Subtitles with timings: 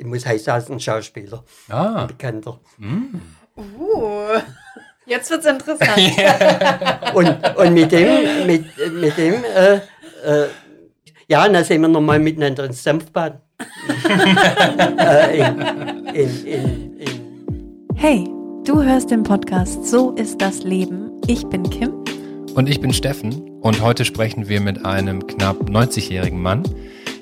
[0.00, 2.02] ich muss heißen als ein Schauspieler, Ah.
[2.02, 2.58] ein bekannter.
[3.56, 4.38] Uh,
[5.06, 5.90] jetzt wird's interessant.
[7.14, 9.74] Und, und mit dem, mit, mit dem, äh,
[10.24, 10.48] äh,
[11.28, 13.40] ja, dann sind wir nochmal miteinander ins Senfbad.
[14.98, 15.60] äh, in,
[16.14, 18.24] in, in, in, Hey,
[18.64, 21.10] du hörst den Podcast So ist das Leben.
[21.26, 21.92] Ich bin Kim.
[22.54, 26.62] Und ich bin Steffen und heute sprechen wir mit einem knapp 90-jährigen Mann.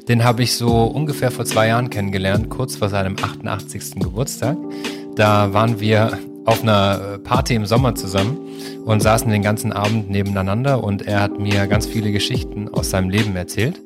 [0.09, 3.96] Den habe ich so ungefähr vor zwei Jahren kennengelernt, kurz vor seinem 88.
[3.96, 4.57] Geburtstag.
[5.17, 8.39] Da waren wir auf einer Party im Sommer zusammen
[8.86, 13.11] und saßen den ganzen Abend nebeneinander und er hat mir ganz viele Geschichten aus seinem
[13.11, 13.82] Leben erzählt.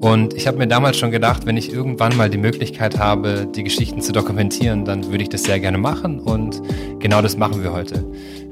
[0.00, 3.64] Und ich habe mir damals schon gedacht, wenn ich irgendwann mal die Möglichkeit habe, die
[3.64, 6.62] Geschichten zu dokumentieren, dann würde ich das sehr gerne machen und
[6.98, 8.06] genau das machen wir heute.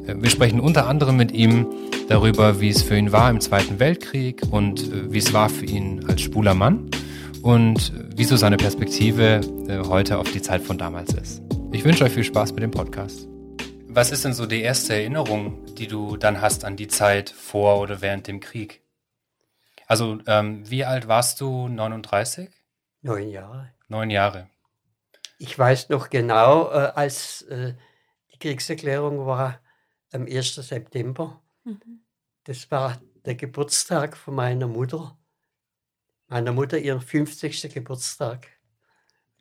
[0.07, 1.67] Wir sprechen unter anderem mit ihm
[2.09, 5.65] darüber, wie es für ihn war im Zweiten Weltkrieg und äh, wie es war für
[5.65, 6.91] ihn als schwuler Mann
[7.47, 11.43] und wieso seine Perspektive äh, heute auf die Zeit von damals ist.
[11.71, 13.29] Ich wünsche euch viel Spaß mit dem Podcast.
[13.87, 17.79] Was ist denn so die erste Erinnerung, die du dann hast an die Zeit vor
[17.79, 18.83] oder während dem Krieg?
[19.87, 21.69] Also, ähm, wie alt warst du?
[21.69, 22.51] 39?
[23.03, 23.73] neun Jahre.
[23.87, 24.51] Neun Jahre.
[25.39, 27.75] Ich weiß noch genau, äh, als äh,
[28.35, 29.61] die Kriegserklärung war
[30.13, 30.57] am 1.
[30.57, 31.41] September.
[32.43, 35.17] Das war der Geburtstag von meiner Mutter.
[36.29, 37.73] Meiner Mutter ihren 50.
[37.73, 38.49] Geburtstag.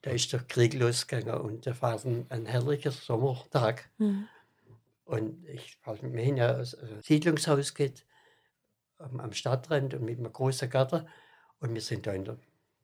[0.01, 3.89] Da ist der Krieg losgegangen und das war ein, ein herrlicher Sommertag.
[5.05, 6.65] Und ich war mit mir in ein äh,
[7.01, 8.05] Siedlungshaus geht,
[8.97, 11.07] am, am Stadtrand und mit einem großen Garten.
[11.59, 12.37] Und wir sind da in der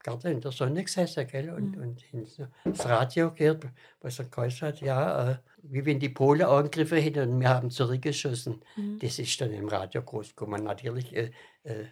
[0.03, 1.51] Garten in der Sonne gesessen, gell?
[1.51, 3.67] Und, und hinten das Radio gehört,
[3.99, 7.69] was er geheißen hat, ja, äh, wie wenn die Polen angegriffen hätten und wir haben
[7.69, 8.63] zurückgeschossen.
[8.99, 10.63] Das ist dann im Radio groß gekommen.
[10.63, 11.31] Natürlich, äh,
[11.63, 11.85] äh,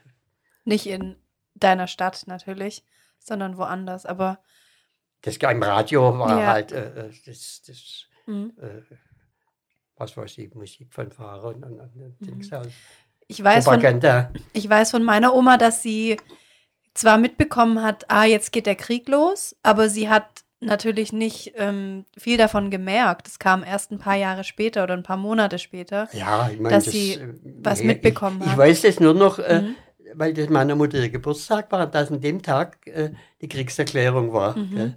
[0.65, 1.17] Nicht in
[1.59, 2.83] deiner Stadt natürlich,
[3.19, 4.05] sondern woanders.
[4.05, 4.39] Aber
[5.21, 6.47] das im Radio war Ja.
[6.53, 8.53] halt äh, äh, das, das mhm.
[8.61, 8.81] äh,
[9.97, 12.71] was weiß ich, Musik von Fahrern und, und, Dings halt.
[13.27, 14.31] ich, weiß von, Propaganda.
[14.53, 16.17] ich weiß von meiner Oma, dass sie
[16.93, 22.05] zwar mitbekommen hat, ah, jetzt geht der Krieg los, aber sie hat natürlich nicht ähm,
[22.17, 23.27] viel davon gemerkt.
[23.27, 26.09] Es kam erst ein paar Jahre später oder ein paar Monate später.
[26.13, 28.53] Ja, ich meine, dass das, sie äh, was mitbekommen ich, hat.
[28.53, 29.75] Ich weiß das nur noch, äh, Mhm.
[30.13, 33.11] Weil das meiner Mutter ihr Geburtstag war, dass an dem Tag äh,
[33.41, 34.57] die Kriegserklärung war.
[34.57, 34.95] Mhm.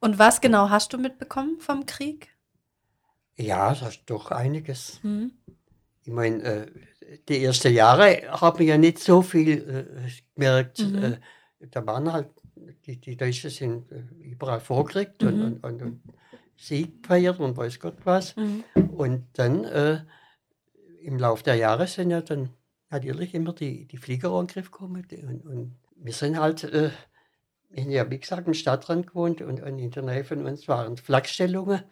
[0.00, 2.28] Und was genau hast du mitbekommen vom Krieg?
[3.36, 5.00] Ja, das ist doch einiges.
[5.02, 5.32] Mhm.
[6.04, 6.66] Ich meine, äh,
[7.28, 10.78] die ersten Jahre haben ja nicht so viel äh, gemerkt.
[10.80, 11.02] Mhm.
[11.02, 11.18] Äh,
[11.70, 12.28] da waren halt,
[12.86, 15.42] die, die Deutschen sind äh, überall vorgerückt und, Mhm.
[15.42, 16.02] und, und, und
[16.56, 18.36] Sieg gefeiert und weiß Gott was.
[18.36, 18.64] Mhm.
[18.92, 20.04] Und dann äh,
[21.02, 22.50] im Laufe der Jahre sind ja dann
[22.90, 25.06] natürlich immer die, die Fliegerangriffe gekommen.
[25.10, 26.90] die- Und, und wir sind halt, äh,
[27.76, 30.96] haben ja wie gesagt im Stadtrand gewohnt und, und in der Nähe von uns waren
[30.96, 31.82] Flakstellungen.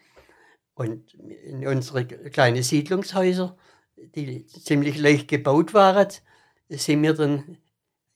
[0.75, 3.57] Und in unsere kleinen Siedlungshäuser,
[3.97, 6.09] die ziemlich leicht gebaut waren,
[6.71, 7.59] sind wir dann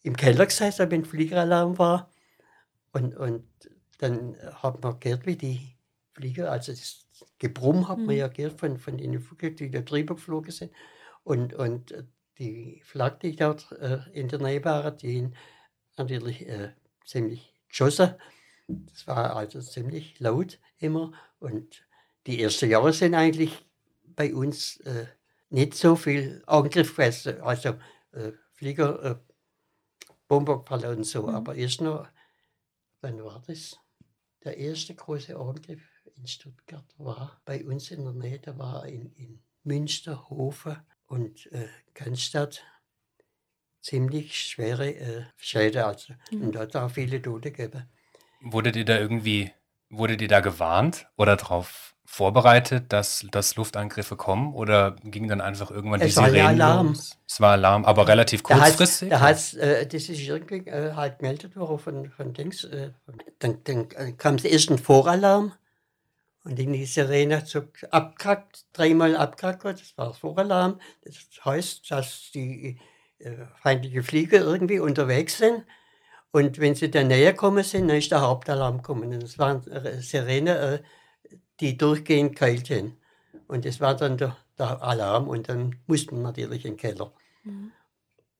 [0.03, 2.11] im Keller gesessen, wenn Fliegeralarm war.
[2.93, 3.45] Und, und
[3.99, 5.77] dann hat man gehört, wie die
[6.13, 7.07] Flieger, also das
[7.39, 8.21] Gebrumm hat man Mhm.
[8.21, 10.73] ja gehört von, von den Vögeln, die da drüber geflogen sind.
[11.25, 11.95] Und, und
[12.43, 15.31] die Flagge, die dort äh, in der Nähe waren, die
[15.97, 16.73] natürlich äh,
[17.05, 18.15] ziemlich geschossen.
[18.67, 21.13] Das war also ziemlich laut immer.
[21.39, 21.87] Und
[22.27, 23.65] die ersten Jahre sind eigentlich
[24.17, 25.07] bei uns äh,
[25.51, 27.41] nicht so viel Angriff gewesen.
[27.43, 27.71] Also
[28.13, 29.17] äh, Flieger, äh,
[30.27, 31.23] Bomberfall und so.
[31.23, 31.35] Mhm.
[31.35, 32.09] Aber erst noch,
[33.01, 33.79] wann war das?
[34.43, 35.83] Der erste große Angriff
[36.17, 40.79] in Stuttgart war bei uns in der Nähe, der war in, in Münsterhofen
[41.13, 42.63] und äh, Cannstatt.
[43.81, 46.13] Ziemlich schwere äh, Schäden, also.
[46.31, 46.43] Mhm.
[46.43, 47.83] Und da hat es auch viele Tote gegeben.
[48.41, 49.51] Wurdet ihr da irgendwie,
[49.91, 55.71] wurdet ihr da gewarnt oder darauf vorbereitet, dass, dass Luftangriffe kommen oder ging dann einfach
[55.71, 56.87] irgendwann die Es war ja Sirenen Alarm.
[56.89, 57.19] los?
[57.27, 59.11] Es war Alarm, aber relativ Da hat's- kurzfristig?
[59.11, 62.65] Da hat's, äh, das ist irgendwie äh, halt gemeldet worden von, von Dings.
[62.65, 62.93] Äh,
[63.41, 65.53] dann dann äh, kam es erst ein Voralarm
[66.45, 70.81] und in die Sirene hat so abgekackt, dreimal abgekackt, das war Voralarm.
[71.05, 72.81] Das heißt, dass die
[73.19, 75.65] äh, feindliche Flieger irgendwie unterwegs sind.
[76.33, 79.13] Und wenn sie dann näher kommen sind, dann ist der Hauptalarm gekommen.
[79.13, 80.83] Und das waren äh, Sirene, äh,
[81.61, 82.97] die durchgehend keilten.
[83.47, 87.13] Und das war dann der, der Alarm und dann mussten wir natürlich in den Keller.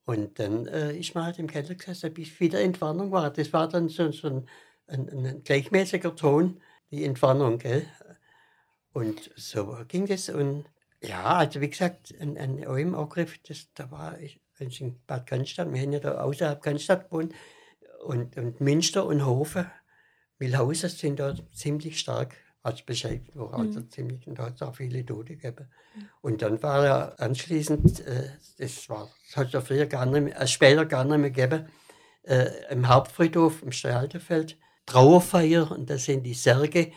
[0.05, 3.31] Und dann äh, ist man halt im Keller gesessen, bis wieder Entwarnung war.
[3.31, 4.49] Das war dann so, so ein,
[4.89, 6.61] ein, ein gleichmäßiger Ton,
[6.93, 7.87] die Entwarnung, gell?
[8.93, 10.29] Und so ging das.
[10.29, 10.67] Und
[11.01, 15.81] ja, also wie gesagt, ein, ein OM-Angriff, das, da war ich in Bad Cannstatt, wir
[15.81, 17.35] haben ja da außerhalb Cannstatt gewohnt,
[18.05, 19.71] und, und Münster und Hofe.
[20.39, 24.77] Milhausen sind da ziemlich stark als beschäftigt worden, also ziemlich, und da hat es auch
[24.77, 25.69] viele Tote gegeben.
[26.21, 30.23] Und dann war er anschließend, äh, das war, das hat es ja früher gar nicht
[30.23, 31.69] mehr, äh, später gar nicht mehr gegeben,
[32.23, 36.93] äh, im Hauptfriedhof im Steinhaltefeld, Trauerfeier, und da sind die Särge,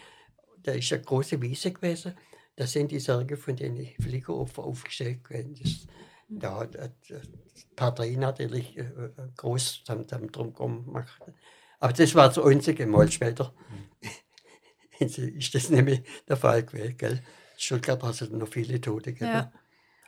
[0.64, 2.16] da ist eine große Wiese gewesen,
[2.56, 5.56] da sind die Särge von den Fliegeropfern aufgestellt gewesen.
[5.62, 5.88] Das,
[6.28, 11.22] da hat hat, die Partei natürlich äh, äh, groß drum, gemacht.
[11.80, 13.54] Aber das war das einzige Mal später.
[15.00, 17.24] ist das nämlich der Fall gewesen, gell?
[17.58, 19.32] Stuttgart hat es noch viele Tote gegeben.
[19.32, 19.52] Ja.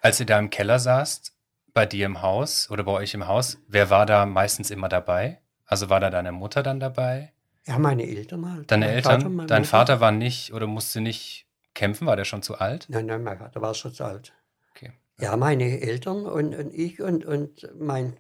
[0.02, 1.34] Als ihr da im Keller saßt,
[1.74, 5.42] bei dir im Haus oder bei euch im Haus, wer war da meistens immer dabei?
[5.66, 7.34] Also war da deine Mutter dann dabei?
[7.68, 8.72] Ja, meine Eltern halt.
[8.72, 9.22] Deine Mein Eltern?
[9.22, 9.64] Vater, Dein Mutter.
[9.66, 12.08] Vater war nicht oder musste nicht kämpfen?
[12.08, 12.86] War der schon zu alt?
[12.90, 14.34] Nein, nein, mein Vater war schon zu alt.
[14.72, 14.94] Okay.
[15.20, 18.18] Ja, meine Eltern und, und ich und, und mein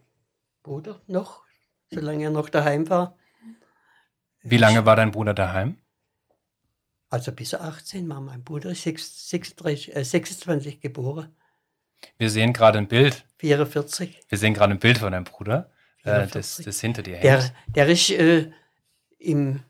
[0.64, 1.44] Bruder noch,
[1.92, 3.18] solange er noch daheim war.
[4.42, 5.78] Wie lange war dein Bruder daheim?
[7.10, 8.20] Also bis er 18 war.
[8.20, 11.34] Mein Bruder ist 6 36, äh, 26 geboren.
[12.18, 13.26] Wir sehen gerade ein Bild.
[13.38, 14.20] 44.
[14.28, 15.72] Wir sehen gerade ein Bild von deinem Bruder,
[16.04, 16.66] äh, das, 44.
[16.66, 17.24] das hinter dir hängt.
[17.24, 18.52] Der, der ist äh,
[19.18, 19.62] im,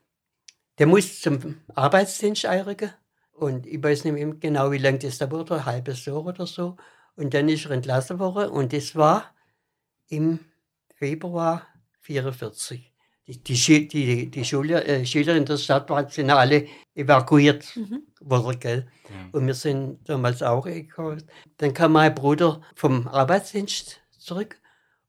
[0.79, 2.91] der muss zum Arbeitsdienst einrücken.
[3.31, 6.47] Und ich weiß nicht mehr genau, wie lange das da wurde, ein halbes Jahr oder
[6.47, 6.75] so.
[7.15, 8.49] Und dann ist er entlassen worden.
[8.51, 9.33] Und das war
[10.09, 10.39] im
[10.95, 11.67] Februar
[12.01, 12.91] 44.
[13.27, 18.03] Die, die, die, die Schüler, äh, Schüler in der Stadt waren, sind alle evakuiert Mhm.
[18.21, 18.87] worden, gell?
[19.09, 19.29] Mhm.
[19.33, 21.21] Und wir sind damals auch gekommen.
[21.57, 24.61] Dann kam mein Bruder vom Arbeitsdienst zurück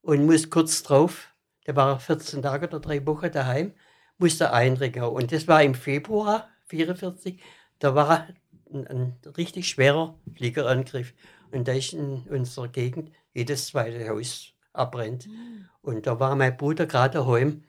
[0.02, 1.32] und muss kurz drauf,
[1.66, 3.72] der war 14 Tage oder drei Wochen daheim,
[4.18, 5.02] musste einrücken.
[5.04, 7.40] Und das war im Februar 44,
[7.78, 8.28] da war
[8.72, 11.14] ein, ein richtig schwerer Fliegerangriff.
[11.50, 15.28] Und da ist in unserer Gegend jedes zweite Haus abbrennt.
[15.80, 17.64] Und da war mein Bruder gerade daheim.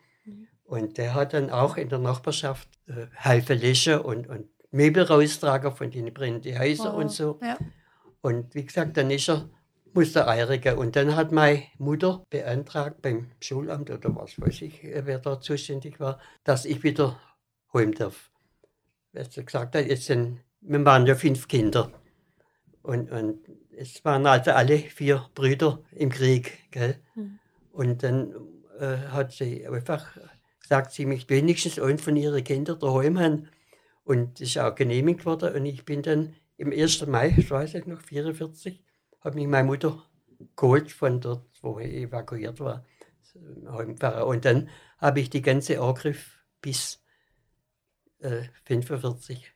[0.65, 5.75] Und der hat dann auch in der Nachbarschaft äh, halbe Löcher und, und Möbel raustragen
[5.75, 7.39] von den brennenden Häusern und so.
[7.41, 7.57] Ja.
[8.21, 9.49] Und wie gesagt, dann ist er,
[9.93, 10.25] musste.
[10.77, 15.39] Und dann hat meine Mutter beantragt beim Schulamt oder was weiß ich, äh, wer da
[15.39, 17.19] zuständig war, dass ich wieder
[17.73, 18.31] heim darf.
[19.13, 21.91] Weil sie gesagt hat, jetzt sind, wir waren ja fünf Kinder.
[22.81, 23.39] Und, und
[23.77, 26.71] es waren also alle vier Brüder im Krieg.
[26.71, 26.95] Gell?
[27.15, 27.39] Mhm.
[27.71, 28.33] Und dann
[28.79, 30.17] äh, hat sie einfach
[30.61, 33.49] gesagt, sie möchte wenigstens einen von ihren Kindern daheim haben.
[34.03, 35.53] Und das ist auch genehmigt worden.
[35.53, 37.07] Und ich bin dann im 1.
[37.07, 38.83] Mai, ich weiß ich noch, 44,
[39.21, 40.03] hat mich meine Mutter
[40.55, 42.85] geholt von dort, wo ich evakuiert war.
[43.33, 47.01] Und dann habe ich die ganze Angriff bis
[48.19, 49.53] äh, 45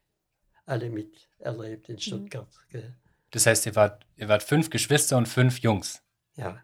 [0.66, 2.48] alle miterlebt in Stuttgart.
[2.70, 2.96] gell.
[3.32, 6.02] Das heißt, ihr wart, ihr wart fünf Geschwister und fünf Jungs.
[6.36, 6.64] Ja,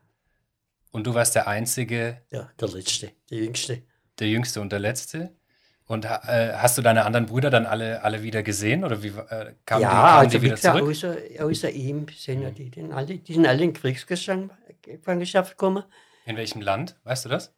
[0.91, 3.83] Und du warst der Einzige, ja, der Letzte, der Jüngste.
[4.19, 5.35] der Jüngste und der Letzte.
[5.89, 8.83] Und äh, hast du deine anderen Brüder dann alle, alle wieder gesehen?
[8.83, 10.91] Oder wie äh, kamen, ja, die, kamen also die wie wieder gesagt, zurück?
[10.91, 15.83] außer, außer ihm sind ja die, die, alle, die sind alle in Kriegsgefangenschaft gekommen.
[16.27, 16.95] In welchem Land?
[17.05, 17.55] Weißt du das?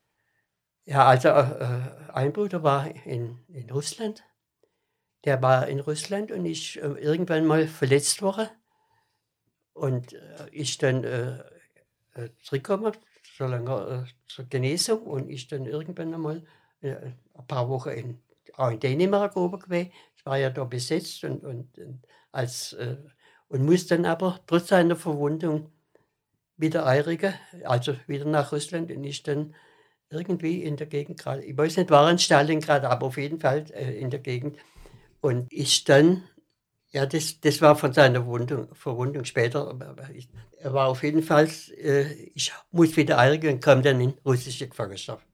[0.86, 1.82] Ja, also äh,
[2.14, 4.24] ein Bruder war in, in Russland.
[5.26, 8.48] Der war in Russland und ist äh, irgendwann mal verletzt worden.
[9.74, 10.20] Und äh,
[10.54, 11.34] ist dann äh,
[12.14, 12.94] äh, zurückgekommen,
[13.36, 16.44] solange äh, zur Genesung und ist dann irgendwann einmal
[16.82, 16.96] äh,
[17.42, 18.22] ein paar Wochen in,
[18.56, 19.92] auch in Dänemark oben gewesen.
[20.18, 22.98] Es war ja da besetzt und, und, und, als, äh,
[23.48, 25.72] und muss dann aber trotz seiner Verwundung
[26.58, 27.34] wieder einrücken,
[27.66, 29.56] also wieder nach Russland und ist dann
[30.10, 33.66] irgendwie in der Gegend gerade, ich weiß nicht, war in Stalingrad, aber auf jeden Fall
[33.74, 34.58] äh, in der Gegend.
[35.22, 36.24] Und ist dann,
[36.92, 39.78] ja, das, das war von seiner Wundung, Verwundung später,
[40.14, 44.14] ich, er war auf jeden Fall, äh, ich muss wieder einrücken und kam dann in
[44.26, 45.26] russische Gefangenschaft.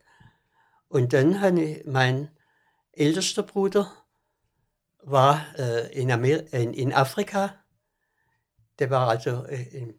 [0.89, 2.29] Und dann habe ich, mein
[2.93, 3.91] ältester Bruder
[5.01, 7.55] war äh, in, in, in Afrika,
[8.79, 9.95] der war also äh, in,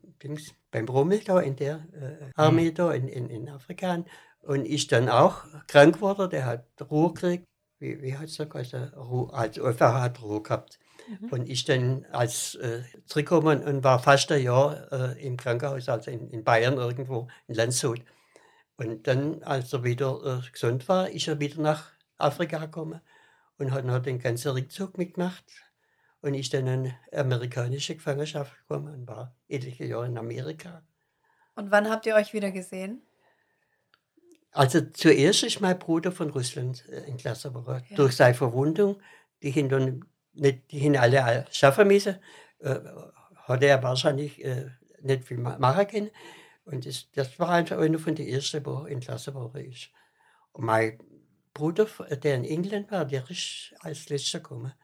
[0.70, 4.04] beim Rommel da, in der äh, Armee da in, in, Afrika.
[4.40, 7.44] Und ist dann auch krank geworden, der hat Ruhe gekriegt,
[7.80, 10.78] wie, wie hat es gesagt, Ruhe, also einfach hat Ruhe gehabt.
[11.30, 16.10] Und ist dann als äh, zurückgekommen und war fast ein Jahr äh, im Krankenhaus, also
[16.10, 18.02] in, in Bayern irgendwo, in Landshut.
[18.78, 23.00] Und dann, als er wieder äh, gesund war, ist er wieder nach Afrika gekommen
[23.58, 25.44] und hat noch den ganzen Rückzug mitgemacht
[26.20, 30.82] und ist dann in amerikanische Gefangenschaft gekommen und war etliche Jahre in Amerika.
[31.56, 33.02] Und wann habt ihr euch wieder gesehen?
[34.52, 37.84] Also zuerst ist mein Bruder von Russland äh, entlassen worden.
[37.90, 37.96] Ja.
[37.96, 39.02] Durch seine Verwundung,
[39.42, 40.04] die ihn dann
[40.34, 42.16] nicht, die ihn alle all schaffen müssen,
[42.60, 42.78] äh,
[43.34, 44.70] hat er wahrscheinlich äh,
[45.00, 46.10] nicht viel ma- machen können.
[46.70, 49.88] Und das, das war einfach einer von den ersten, der entlassen worden ist.
[50.52, 50.98] Und mein
[51.54, 54.74] Bruder, der in England war, der ist als letzter gekommen.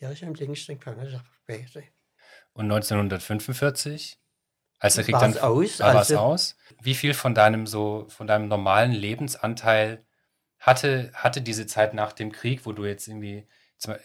[0.00, 1.20] Der ist am längsten gefangen.
[2.52, 4.20] Und 1945,
[4.78, 6.56] als der Krieg War's dann aus, war also- aus.
[6.82, 10.04] Wie viel von deinem so von deinem normalen Lebensanteil
[10.58, 13.48] hatte hatte diese Zeit nach dem Krieg, wo du jetzt irgendwie,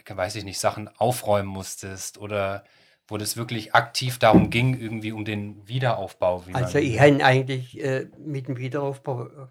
[0.08, 2.64] weiß ich nicht, Sachen aufräumen musstest oder
[3.08, 6.48] wo das wirklich aktiv darum ging, irgendwie um den Wiederaufbau?
[6.48, 9.48] Wie Also ich habe eigentlich äh, mit dem Wiederaufbau äh,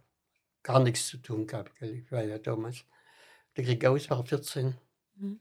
[0.62, 1.74] gar nichts zu tun gehabt.
[1.78, 1.94] Gell?
[1.94, 2.84] Ich war ja damals,
[3.56, 4.74] der Krieg aus war 14.
[5.16, 5.40] Mhm.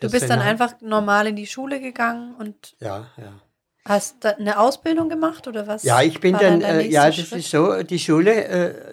[0.00, 0.42] Du bist dann 14,5.
[0.44, 3.40] einfach normal in die Schule gegangen und Ja, ja.
[3.84, 5.82] hast da eine Ausbildung gemacht oder was?
[5.82, 7.40] Ja, ich bin dann, der äh, ja, das Schritt?
[7.40, 8.32] ist so, die Schule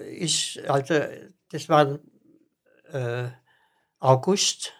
[0.02, 0.96] äh, ist, also,
[1.52, 2.00] das war
[2.92, 3.30] äh,
[4.00, 4.74] August,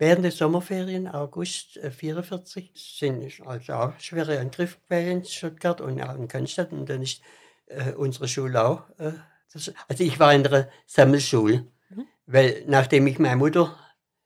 [0.00, 6.14] während der Sommerferien, August äh, 44, sind also auch schwere Angriffe in Stuttgart und auch
[6.16, 7.20] in Cannstatt und dann ist
[7.66, 9.12] äh, unsere Schule auch, äh,
[9.52, 12.06] das, also ich war in der Sammelschule, Mhm.
[12.26, 13.76] weil nachdem ich meine Mutter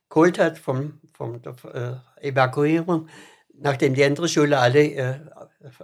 [0.09, 3.09] geholt hat vom, vom der äh, Evakuierung,
[3.55, 5.21] nachdem die andere Schule alle äh,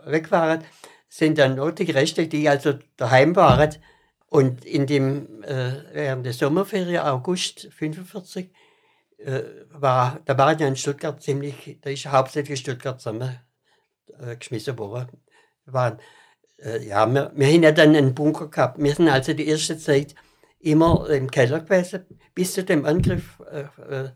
[0.05, 0.63] weg waren,
[1.09, 3.75] sind dann nur die Reste, die also daheim waren.
[4.29, 8.51] Und in dem, äh, während der Sommerferien, August 45,
[9.25, 13.39] äh, war, da waren ja in Stuttgart ziemlich, da ist hauptsächlich Stuttgart zusammen
[14.19, 15.23] äh, geschmissen worden.
[15.65, 15.99] Wir waren,
[16.59, 18.83] äh, ja, wir, wir haben ja dann einen Bunker gehabt.
[18.83, 20.15] Wir sind also die erste Zeit
[20.59, 24.11] immer im Keller gewesen, bis zu dem Angriff äh, äh,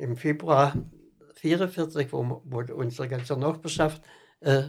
[0.00, 0.74] im Februar
[1.34, 4.02] 44, wo, wo unsere ganze Nachbarschaft
[4.40, 4.64] äh,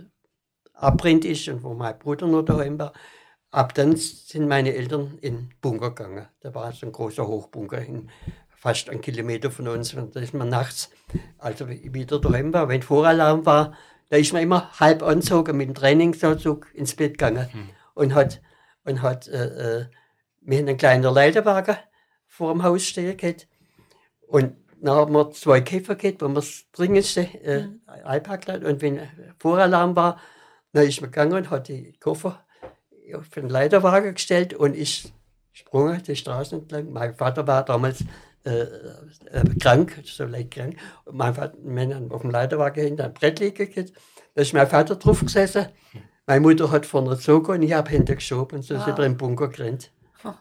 [0.74, 2.94] abbrennt ist und wo mein Bruder noch daheim war.
[3.52, 6.28] Ab dann sind meine Eltern in den Bunker gegangen.
[6.42, 8.10] Da war so ein großer Hochbunker, in,
[8.60, 9.94] fast einen Kilometer von uns.
[9.94, 10.90] Und da ist man nachts,
[11.38, 13.74] also wieder daheim war, wenn Voralarm war,
[14.10, 17.48] da ist man immer halb anzogen mit dem Trainingsanzug ins Bett gegangen
[17.94, 18.42] und hat,
[18.84, 19.86] und hat äh, äh,
[20.42, 21.76] wir haben einen kleinen Leiterwagen
[22.26, 23.48] vor dem Haus stehen gehabt.
[24.28, 27.82] Und dann haben wir zwei Käfer gehabt, wo wir das Dringendste äh, Mhm.
[28.04, 28.64] einpackt hat.
[28.64, 29.02] Und wenn
[29.40, 30.20] Voralarm war,
[30.74, 32.46] dann ist man gegangen und hat die Koffer
[33.14, 35.12] auf den Leiterwagen gestellt und ist
[35.52, 36.92] gesprungen die Straße entlang.
[36.92, 38.04] Mein Vater war damals
[39.60, 40.78] krank, so leicht krank.
[41.06, 43.94] Und mein Vater, haben auf dem Leiterwagen hinter einem Brett liegen gehabt.
[44.36, 45.68] Da ist mein Vater drauf gesessen.
[46.26, 48.86] Meine Mutter hat vorne gezogen und ich habe hinter geschoben und so Wow.
[48.86, 49.92] sind wir im Bunker gerannt.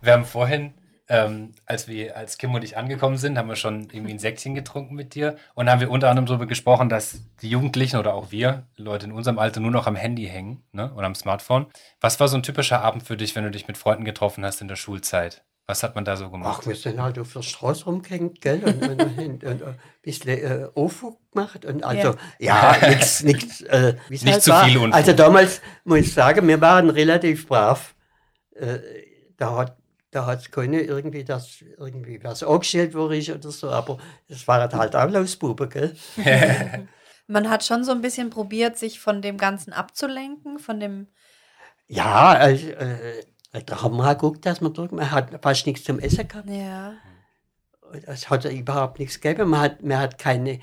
[0.00, 0.74] Wir haben vorhin,
[1.08, 4.54] ähm, als wir als Kim und ich angekommen sind, haben wir schon irgendwie ein Säckchen
[4.54, 8.30] getrunken mit dir und haben wir unter anderem darüber gesprochen, dass die Jugendlichen oder auch
[8.30, 11.66] wir, Leute in unserem Alter, nur noch am Handy hängen ne, oder am Smartphone.
[12.00, 14.60] Was war so ein typischer Abend für dich, wenn du dich mit Freunden getroffen hast
[14.60, 15.42] in der Schulzeit?
[15.68, 16.60] Was hat man da so gemacht?
[16.62, 18.64] Ach, wir sind halt auf der Straße rumgehängt, gell?
[18.64, 21.66] Und, und, und, und ein bisschen äh, Unfug gemacht.
[21.66, 24.64] Und also, ja, nichts, nichts, äh, wie es Nicht halt zu war.
[24.64, 24.94] viel Unfug.
[24.94, 27.94] Also damals muss ich sagen, wir waren relativ brav.
[28.54, 28.78] Äh,
[29.36, 29.76] da hat
[30.10, 34.96] da hat's keine irgendwie, dass irgendwie was angestellt wurde oder so, aber es waren halt
[34.96, 35.94] auch Lausbuben, gell?
[37.26, 41.08] Man hat schon so ein bisschen probiert, sich von dem Ganzen abzulenken, von dem.
[41.88, 44.96] Ja, also, äh, da haben wir halt geguckt, dass man drücken.
[44.96, 46.48] Man hat fast nichts zum Essen gehabt.
[46.48, 46.94] Ja.
[48.06, 49.50] Es hat überhaupt nichts gegeben.
[49.50, 50.60] Man hat, man hat keine, äh,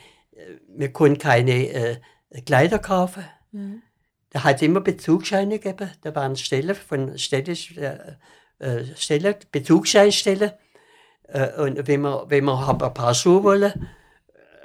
[0.67, 1.99] wir konnten keine äh,
[2.45, 3.23] Kleider kaufen.
[3.51, 3.81] Mhm.
[4.29, 5.91] Da hat es immer Bezugsscheine gegeben.
[6.01, 8.17] Da waren Stellen von städtisch, äh,
[8.59, 10.51] äh, Stellen, Bezugsscheinstellen.
[11.27, 13.87] Äh, und wenn man, wenn man ein paar Schuhe wollen,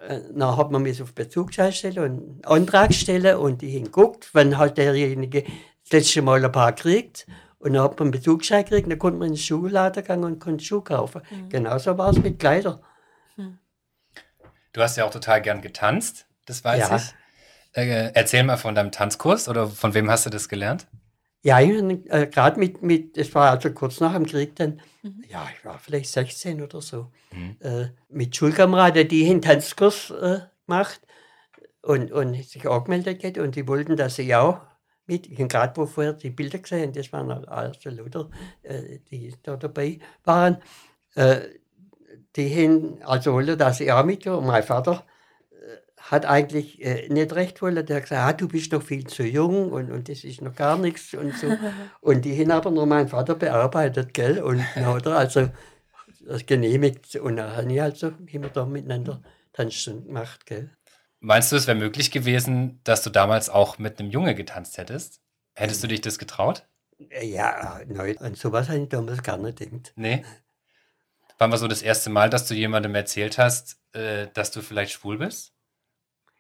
[0.07, 4.35] äh, dann hat man mich auf Bezugsscheinstellen und einen Antrag stellen und die haben geguckt,
[4.35, 5.45] wenn halt derjenige
[5.85, 7.27] das letzte Mal ein paar kriegt.
[7.61, 10.41] Und dann hat man einen Bezugsschein gekriegt, dann konnte man in den Schuhladen gehen und
[10.41, 11.21] konnte Schuhe kaufen.
[11.51, 12.81] Genauso war es mit Kleidern.
[14.73, 16.97] Du hast ja auch total gern getanzt, das weiß Ja.
[16.97, 17.15] ich.
[17.73, 20.87] Äh, erzähl mal von deinem Tanzkurs oder von wem hast du das gelernt?
[21.43, 21.71] Ja, ich,
[22.11, 25.25] äh, gerade mit, mit, das war also kurz nach dem Krieg dann, Mhm.
[25.29, 27.57] ja, ich war vielleicht 16 oder so, Mhm.
[27.61, 31.01] äh, mit Schulkameraden, die einen Tanzkurs äh, gemacht
[31.83, 34.61] und, und sich angemeldet hat und die wollten, dass ich auch
[35.11, 38.31] mit, ich habe gerade wo vorher die Bilder gesehen, das waren also Leute,
[39.11, 40.59] die da dabei waren,
[42.37, 45.05] die haben also wollten, dass ich auch mit und mein Vater
[46.01, 47.87] hat eigentlich äh, nicht recht wollen.
[47.87, 50.55] Der hat gesagt, ah, du bist noch viel zu jung und, und das ist noch
[50.55, 51.47] gar nichts und so.
[52.01, 54.43] und die haben aber nur meinen Vater bearbeitet, gell?
[54.43, 55.51] Und dann hat er also
[56.27, 60.71] das genehmigt und dann haben wir also wir da miteinander Tanzstunden gemacht, gell?
[61.21, 65.21] Meinst du, es wäre möglich gewesen, dass du damals auch mit einem Junge getanzt hättest?
[65.55, 66.67] Hättest du dich das getraut?
[67.11, 69.93] Äh, Ja, nein, an sowas habe ich damals gar nicht gedacht.
[69.97, 70.25] Nee.
[71.39, 74.93] Wann war so das erste Mal, dass du jemandem erzählt hast, äh, dass du vielleicht
[74.93, 75.53] schwul bist?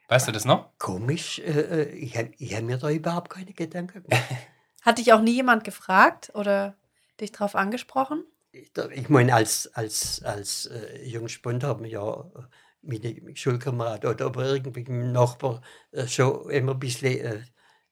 [0.08, 0.76] Weißt du das noch?
[0.78, 4.25] Komisch, äh, äh, ich habe ich hab mir da überhaupt keine Gedanken gemacht.
[4.82, 6.75] Hat dich auch nie jemand gefragt oder
[7.20, 8.25] dich drauf angesprochen?
[8.52, 12.42] ich meine, als, als, als äh, Jungspund haben wir ja äh,
[12.82, 17.40] mit dem Schulkamerad oder aber irgendwie mit dem Nachbar äh, schon immer ein bisschen äh,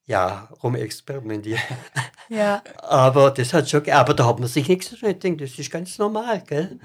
[0.05, 1.61] ja, rumexperimentiert.
[2.31, 2.63] Ja.
[2.79, 6.43] aber das hat schon, aber da hat man sich nichts gedacht, das ist ganz normal,
[6.47, 6.81] gell?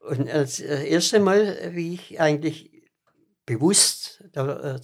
[0.00, 2.70] Und als äh, erste Mal, wie ich eigentlich
[3.44, 4.80] bewusst, da,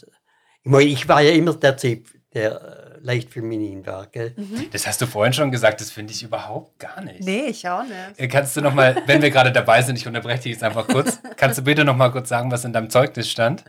[0.62, 2.08] ich meine, ich war ja immer der Typ,
[2.38, 2.52] der
[2.96, 4.34] äh, leicht feminin war, gell?
[4.72, 7.20] Das hast du vorhin schon gesagt, das finde ich überhaupt gar nicht.
[7.20, 7.92] Nee, ich auch nicht.
[8.18, 10.86] Äh, Kannst du noch mal, wenn wir gerade dabei sind, ich unterbreche dich jetzt einfach
[10.88, 13.64] kurz, kannst du bitte noch mal kurz sagen, was in deinem Zeugnis stand?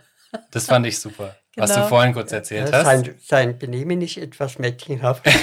[0.52, 1.88] Das fand ich super, was du Genau.
[1.88, 2.84] vorhin kurz erzählt Ja, hast.
[2.84, 5.24] sein, sein Benehmen ist etwas mädchenhaft.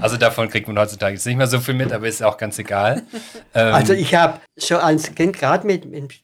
[0.00, 2.58] Also davon kriegt man heutzutage jetzt nicht mehr so viel mit, aber ist auch ganz
[2.58, 3.02] egal.
[3.54, 6.14] Ähm, Also ich habe schon als Kind gerade mit, mit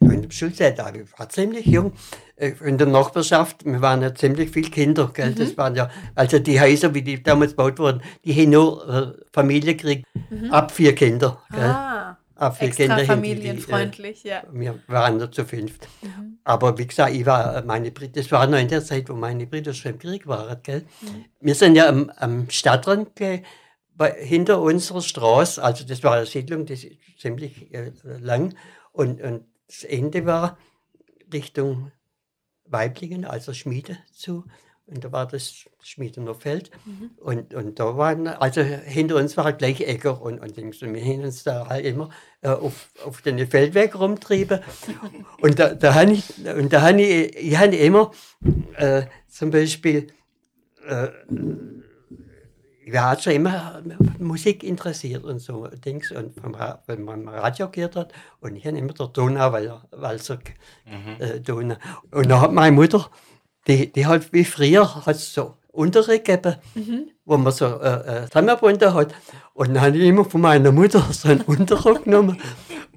[0.00, 1.94] in der Schulzeit, da ich war ziemlich jung, äh,
[2.40, 5.34] in der Nachbarschaft, wir waren ja ziemlich viele Kinder, gell?
[5.34, 9.24] das waren ja, also die Häuser, wie die damals gebaut wurden, die haben nur äh,
[9.32, 10.06] Familie gekriegt,
[10.50, 11.42] ab vier Kinder.
[11.50, 11.60] Gell?
[11.60, 14.42] Ah, ab vier extra Kinder die- familienfreundlich, ja.
[14.50, 15.86] Die, äh, wir waren nur zu fünft.
[16.44, 19.46] Aber wie gesagt, ich war, äh, meine das war noch in der Zeit, wo meine
[19.46, 20.58] Brüder schon im Krieg waren.
[20.62, 20.86] Gell?
[21.40, 23.42] Wir sind ja am, am Stadtrand gell,
[23.94, 28.54] bei, hinter unserer Straße, also das war eine Siedlung, das ist ziemlich äh, lang.
[28.92, 30.56] Und, und das Ende war
[31.32, 31.92] Richtung
[32.70, 34.44] Weiblingen, also Schmiede zu.
[34.86, 36.72] Und da war das Schmiedener Feld.
[37.18, 41.44] Und, und da waren, also hinter uns war gleich Äcker und, und wir haben uns
[41.44, 42.10] da halt immer
[42.40, 44.60] äh, auf, auf den Feldweg rumtrieben.
[45.40, 48.10] Und da, da habe ich, und da habe ich, ich habe immer
[48.76, 50.08] äh, zum Beispiel,
[50.86, 51.08] äh,
[52.90, 53.82] ich war schon immer
[54.18, 56.10] Musik interessiert und so Dings.
[56.10, 56.56] Und vom
[56.86, 60.38] wenn man Radio gehört hat, und ich habe immer der Donauwalzer Walzer,
[61.20, 61.76] äh, Donau.
[62.10, 63.08] Und da hat meine Mutter,
[63.68, 66.56] die, die hat wie früher hat so Unterricht gegeben,
[67.24, 69.14] wo man so äh, äh, zusammengebunden hat.
[69.54, 72.40] Und dann habe ich immer von meiner Mutter so einen Unterricht genommen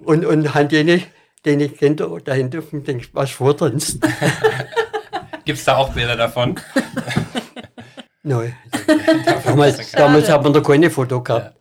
[0.03, 1.03] und, und habe denen,
[1.45, 3.99] denen Kinder dahinter gedacht, was vortanzt.
[5.45, 6.59] Gibt es da auch Bilder davon?
[8.23, 8.55] Nein.
[9.45, 11.55] damals, damals hat man da keine Foto gehabt.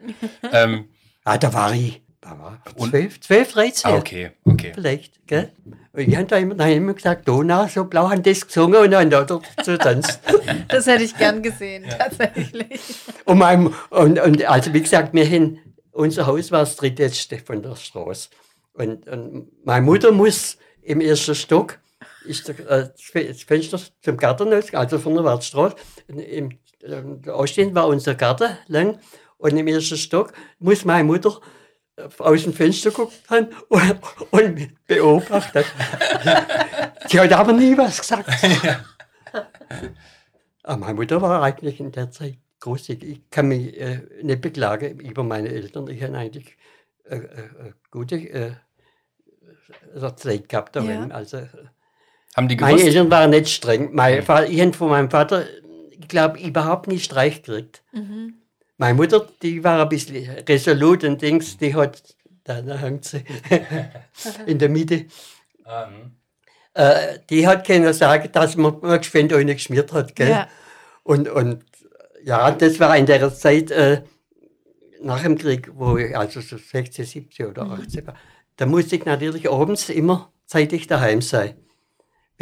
[0.53, 0.87] ähm,
[1.25, 3.91] Ah, da war ich, da war ich Und- zwölf, zwölf, dreizehn.
[3.93, 4.73] ah, okay, okay.
[4.75, 5.53] Vielleicht, gell?
[5.93, 8.81] Und ich habe da immer, dann hab immer gesagt, Donau, so blau haben das gesungen
[8.81, 10.21] und dann da dazu tanzt.
[10.69, 12.81] Das hätte ich gern gesehen, tatsächlich.
[13.27, 15.59] Und, mein, und, und also wie gesagt, wir haben,
[15.93, 18.31] unser Haus war das drittletzte von der Straße.
[18.75, 21.79] Und, und meine Mutter muss im ersten Stock,
[22.27, 25.77] ist der, äh, das Fe- das Fenster zum Garten, also von der Wartstraße,
[26.09, 28.99] im, ähm, ausstehend war unser Garten lang
[29.39, 31.41] und im ersten Stock muss meine Mutter
[31.97, 35.67] äh, aus dem Fenster gucken haben und, und beobachtet.
[37.09, 38.29] Sie hat aber nie was gesagt.
[40.63, 43.09] Aber meine Mutter war eigentlich in der Zeit großzügig.
[43.11, 45.89] Ich kann mich äh, nicht beklagen über meine Eltern.
[45.89, 46.57] Ich habe eigentlich
[47.05, 48.53] äh, äh, äh, gute äh,
[49.95, 50.77] äh, Zeit gehabt.
[50.77, 51.09] Ja.
[51.09, 51.49] Also,
[52.37, 52.89] Haben die meine gewusst?
[52.89, 53.91] Eltern waren nicht streng.
[53.93, 55.45] Mein Vater, ich habe von meinem Vater,
[55.91, 57.83] ich glaube, überhaupt nicht Streich gekriegt.
[58.79, 62.03] Meine Mutter, die war ein bisschen resolut und Dings, die hat,
[62.45, 63.25] da hängt sie,
[64.47, 65.07] in der Mitte,
[65.65, 66.17] Ähm,
[66.75, 70.17] äh, die hat können sagen, dass man man geschwind geschmiert hat.
[70.17, 70.31] Gell?
[70.31, 70.49] Ja.
[71.03, 71.65] Und, und
[72.25, 74.03] ja, das war in der Zeit äh,
[75.03, 78.15] nach dem Krieg, wo ich also so 16, 17 oder 18 war.
[78.57, 81.55] Da musste ich natürlich abends immer zeitig daheim sein,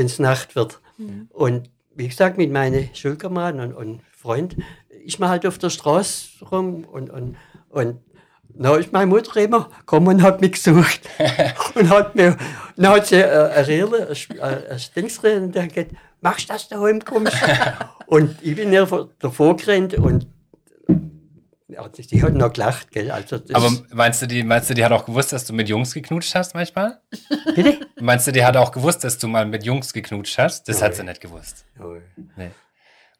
[0.01, 0.81] wenn es Nacht wird.
[1.29, 4.57] Und wie gesagt, mit meinen Schulkameraden und, und Freund
[5.05, 7.37] ist man halt auf der Straße rum und, und,
[7.69, 7.99] und
[8.55, 11.01] na ist meine Mutter immer gekommen und hat mich gesucht.
[11.75, 12.37] und hat mir,
[12.77, 16.49] dann hat sie äh, eine Rille, ein Sp- äh, ein Dingsrille, und hat gesagt, machst
[16.49, 17.37] du das daheim kommst?
[18.07, 20.27] und ich bin ihr vor- davor gerannt und
[21.71, 23.11] die, hat noch gelacht, gell?
[23.11, 25.95] Also aber meinst du, die, meinst du, die hat auch gewusst, dass du mit Jungs
[25.95, 27.01] geknutscht hast manchmal?
[27.55, 27.87] bitte?
[28.01, 30.69] Meinst du, die hat auch gewusst, dass du mal mit Jungs geknutscht hast?
[30.69, 31.65] Das hat sie nicht gewusst.
[32.37, 32.51] Nee.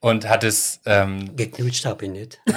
[0.01, 2.41] Und hat es, ähm, Geknutscht habe ich nicht.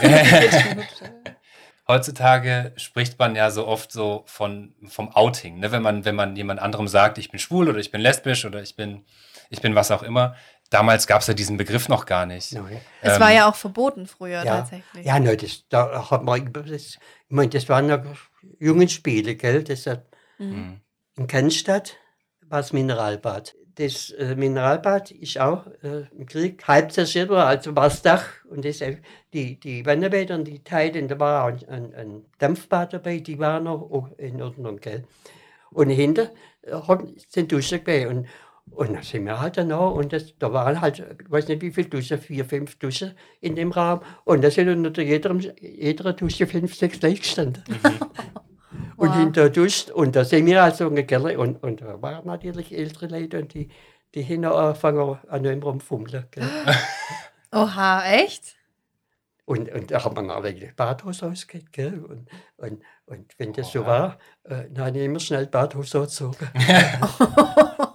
[1.88, 5.71] heutzutage spricht man ja so oft so von, vom Outing, ne?
[5.71, 8.62] wenn, man, wenn man jemand anderem sagt, ich bin schwul oder ich bin lesbisch oder
[8.62, 9.03] ich bin,
[9.49, 10.36] ich bin was auch immer.
[10.73, 12.51] Damals gab es ja diesen Begriff noch gar nicht.
[12.51, 12.81] Nein.
[13.01, 15.05] Es war ja auch verboten früher Ja, tatsächlich.
[15.05, 18.01] ja nein, das, da hat man, das, ich meine, das waren noch
[18.59, 19.63] Jungenspiele, gell?
[19.63, 20.05] Das hat,
[20.39, 20.81] Mhm.
[21.15, 21.97] In Cannstatt
[22.47, 23.55] war das Mineralbad.
[23.75, 28.25] Das äh, Mineralbad ist auch äh, im Krieg halb zerstört worden, also war das Dach
[28.47, 28.97] und das, äh,
[29.33, 33.39] die, die Wanderbäder und die Teile, da war auch ein, ein, ein Dampfbad dabei, die
[33.39, 35.05] waren noch in Ordnung, gell?
[35.71, 36.29] Und hinter
[36.62, 36.79] äh,
[37.29, 38.09] sind Duschen gewesen.
[38.09, 38.27] Und,
[38.71, 41.62] Und dann sind wir halt dann noch, und das, da waren halt, ich weiß nicht
[41.62, 44.02] wie viele Duschen, vier, fünf Duschen in dem Raum.
[44.23, 47.63] Und da sind unter jeder, jeder Dusche fünf, sechs Leute gestanden.
[48.97, 49.21] und Wow.
[49.21, 53.08] in der Dusche, und da sind wir also Keller, und, und da waren natürlich ältere
[53.08, 53.69] Leute, und die,
[54.15, 56.26] die haben auch angefangen an dem rumfummeln.
[57.52, 58.56] Oha, echt?
[59.45, 62.04] Und, und da haben wir noch ein Badhaus ausgehört, gell?
[62.04, 66.47] Und, und, und wenn das so war, äh, dann habe ich immer schnell Badhaus angezogen.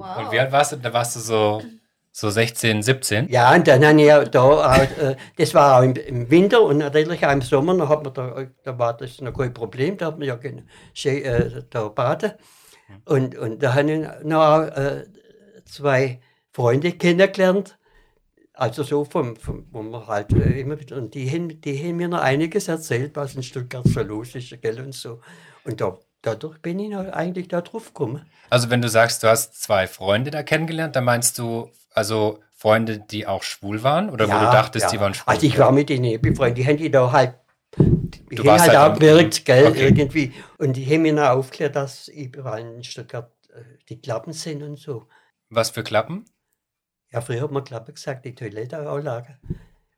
[0.00, 0.18] wow.
[0.18, 0.76] Und wie alt warst du?
[0.76, 1.62] Da warst du so,
[2.12, 3.28] so 16, 17?
[3.28, 7.24] Ja, und dann habe ich da auch, äh, das war auch im, Winter und natürlich
[7.24, 10.18] auch im Sommer, da, hat man da, da war das noch kein Problem, da hat
[10.18, 12.32] man ja können, schön, äh, da baden.
[13.04, 15.04] Und, und da habe ich noch äh,
[15.64, 16.20] zwei
[16.52, 17.78] Freunde kennengelernt,
[18.54, 21.96] also so vom, vom wo man halt äh, immer wieder, und die haben, die haben
[21.96, 25.20] mir noch einiges erzählt, was in Stuttgart so los ist, gell, und so.
[25.64, 28.26] Und da, dadurch bin ich noch eigentlich da drauf gekommen.
[28.50, 32.98] Also wenn du sagst, du hast zwei Freunde da kennengelernt, dann meinst du also Freunde,
[32.98, 34.10] die auch schwul waren?
[34.10, 35.32] Oder wo du dachtest, die waren schwul?
[35.32, 37.34] Also ich war mit denen befreundet, die haben die da halt,
[37.78, 39.88] haben warst halt halt auch am- gewirkt, gell, Okay.
[39.88, 40.32] irgendwie.
[40.58, 44.78] Und die haben mir noch aufgeklärt, dass überall in Stuttgart äh, die Klappen sind und
[44.78, 45.06] so.
[45.48, 46.24] Was für Klappen?
[47.12, 49.38] Ja, früher hat man Klappe gesagt, die Toiletteanlage,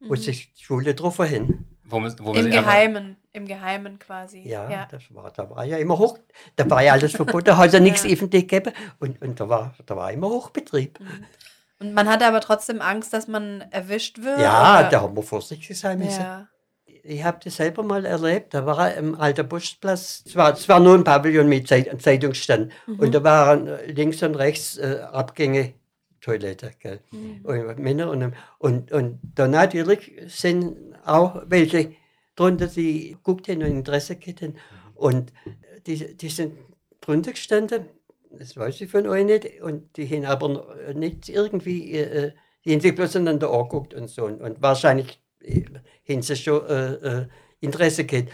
[0.01, 0.09] Mhm.
[0.09, 1.67] wo sich die Schwule drauf hin.
[1.85, 4.43] Wo, wo Im Geheimen, im Geheimen quasi.
[4.43, 4.89] Ja, ja.
[4.91, 6.19] Das war, da war ja immer hoch,
[6.57, 8.75] da war ja alles verboten, da hat ja nichts öffentlich gegeben.
[8.99, 10.99] Und, und da, war, da war immer Hochbetrieb.
[11.81, 14.41] Und man hatte aber trotzdem Angst, dass man erwischt wird.
[14.41, 14.89] Ja, oder?
[14.89, 16.21] da haben wir vorsichtig sein müssen.
[16.21, 16.49] ja.
[17.05, 18.55] Ich habe das selber mal erlebt.
[18.55, 22.71] Da war im alter Postplatz, es war, es war nur ein Pavillon mit Zeit, Zeitungsstand.
[22.87, 25.73] Und da waren links und rechts äh, Abgänge,
[26.21, 26.71] Toilette.
[26.79, 27.01] Gell?
[27.43, 31.91] Und Männer und, und, und da natürlich sind auch welche
[32.37, 34.55] drunter, die geguckt haben und Interesse gehabt haben.
[34.95, 35.33] Und
[35.87, 36.55] die, die sind
[37.01, 37.87] drunter gestanden,
[38.31, 42.33] das weiß ich von euch nicht, und die haben aber noch nicht irgendwie, äh,
[42.65, 44.25] die haben sich bloß einander angeguckt und so.
[44.25, 45.65] Und, wahrscheinlich äh,
[46.09, 47.29] haben sie schon äh, äh,
[47.61, 48.33] Interesse gehabt.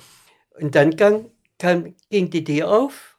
[0.61, 3.19] Und dann gang, kam, ging die Tür auf,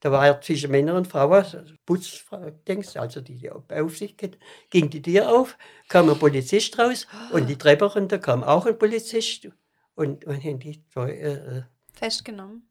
[0.00, 1.44] da war zwischen Männern und Frauen,
[1.86, 4.36] Putzdenkst, also die die Aufsicht hatten,
[4.68, 5.56] ging die Tür auf,
[5.88, 9.48] kam ein Polizist raus und die Treppe runter kam auch ein Polizist
[9.94, 12.68] und, und haben die zwei, äh, Festgenommen.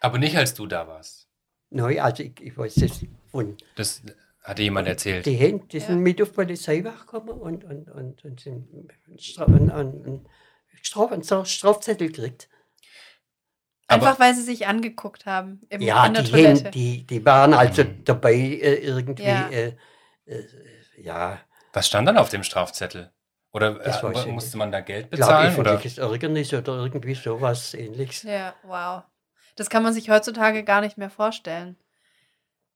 [0.00, 1.28] Aber nicht, als du da warst.
[1.70, 4.02] neu, also ich, ich weiß es von, Das
[4.42, 5.26] hatte jemand erzählt.
[5.26, 6.00] die, haben, die sind Ja.
[6.00, 8.68] mit auf die Polizeiwache gekommen und, und, und, und sind
[9.06, 10.28] einen Stra- einen, einen,
[10.82, 12.48] Straf, einen Strafzettel gekriegt.
[13.88, 16.64] Aber- Einfach weil sie sich angeguckt haben im, Ja, in der die, Toilette.
[16.66, 19.48] haben, die, die waren also dabei äh, irgendwie, Ja.
[19.48, 19.76] äh,
[20.26, 20.44] äh,
[20.98, 21.40] ja,
[21.72, 23.12] Was stand dann auf dem Strafzettel?
[23.56, 25.56] Oder äh, musste man da Geld bezahlen?
[25.56, 25.70] Oder?
[25.72, 28.22] öffentliches Ärgernis oder irgendwie sowas ähnliches.
[28.22, 29.02] Ja, wow.
[29.56, 31.76] Das kann man sich heutzutage gar nicht mehr vorstellen.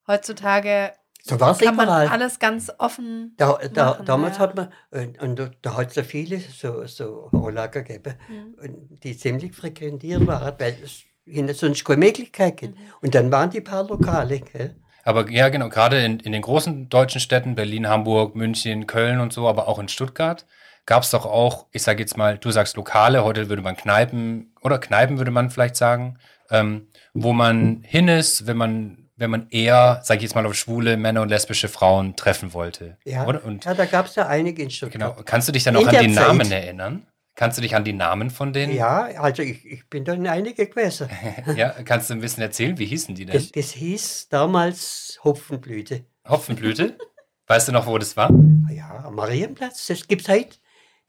[0.07, 2.09] Heutzutage So kann man überall.
[2.09, 3.35] alles ganz offen.
[3.37, 4.43] Da, da, machen, damals ja.
[4.43, 8.99] hat man, und, und da, hat es ja viele so, so Anlagen gegeben, Mhm.
[9.03, 12.79] die ziemlich frequentiert waren, weil es ihnen sonst keine Möglichkeit gibt.
[12.79, 12.85] Mhm.
[13.03, 14.40] Und dann waren die paar Lokale.
[14.40, 14.77] Gell?
[15.05, 19.35] Aber ja, genau, gerade in, in den großen deutschen Städten, Berlin, Hamburg, München, Köln und
[19.35, 20.47] so, aber auch in Stuttgart,
[20.90, 24.53] gab es doch auch, ich sage jetzt mal, du sagst Lokale, heute würde man Kneipen,
[24.61, 26.18] oder Kneipen würde man vielleicht sagen,
[26.50, 30.57] ähm, wo man hin ist, wenn man, wenn man eher, sage ich jetzt mal, auf
[30.57, 32.98] schwule Männer und lesbische Frauen treffen wollte.
[33.05, 33.22] Ja?
[33.22, 35.26] Und ja da gab es ja einige in genau, Stuttgart.
[35.26, 36.26] kannst du dich dann auch In an die Zeit.
[36.26, 37.07] Namen erinnern?
[37.37, 38.74] Kannst du dich an die Namen von denen?
[38.74, 41.09] Ja, also ich, ich bin da in einige gewesen.
[41.57, 41.68] ja.
[41.85, 43.37] Kannst du ein bisschen erzählen, wie hießen die denn?
[43.37, 46.05] Das, das hieß damals Hopfenblüte.
[46.29, 46.98] Hopfenblüte?
[47.46, 48.31] Weißt du noch, wo das war?
[48.72, 50.57] Ja, am Marienplatz, das gibt's heute.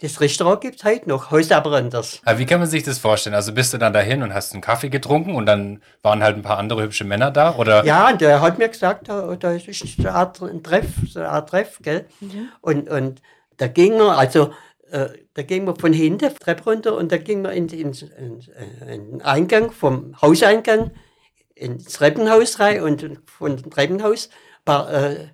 [0.01, 2.21] Das Restaurant gibt es heute noch, heute aber anders.
[2.25, 3.35] Aber wie kann man sich das vorstellen?
[3.35, 6.41] Also bist du dann dahin und hast einen Kaffee getrunken und dann waren halt ein
[6.41, 7.55] paar andere hübsche Männer da?
[7.55, 10.87] Oder Ja, und der hat mir gesagt, da, da ist so eine Art ein Treff,
[11.07, 12.05] so eine Art Treff, gell?
[12.61, 13.21] Und, und
[13.57, 14.51] da ging man, also
[14.89, 18.41] äh, da ging man von hinten, Treppe runter, und da ging man in, in, in,
[18.87, 20.89] in den Eingang, vom Hauseingang
[21.53, 24.29] ins Treppenhaus rein und von dem Treppenhaus
[24.65, 25.27] war äh,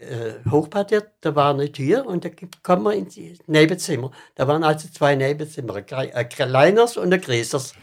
[0.00, 2.28] äh, hochpartiert, da war eine Tür und da
[2.62, 4.10] kam man ins Nebenzimmer.
[4.34, 7.74] Da waren also zwei Nebenzimmer, ein klei- ein kleineres und ein größeres.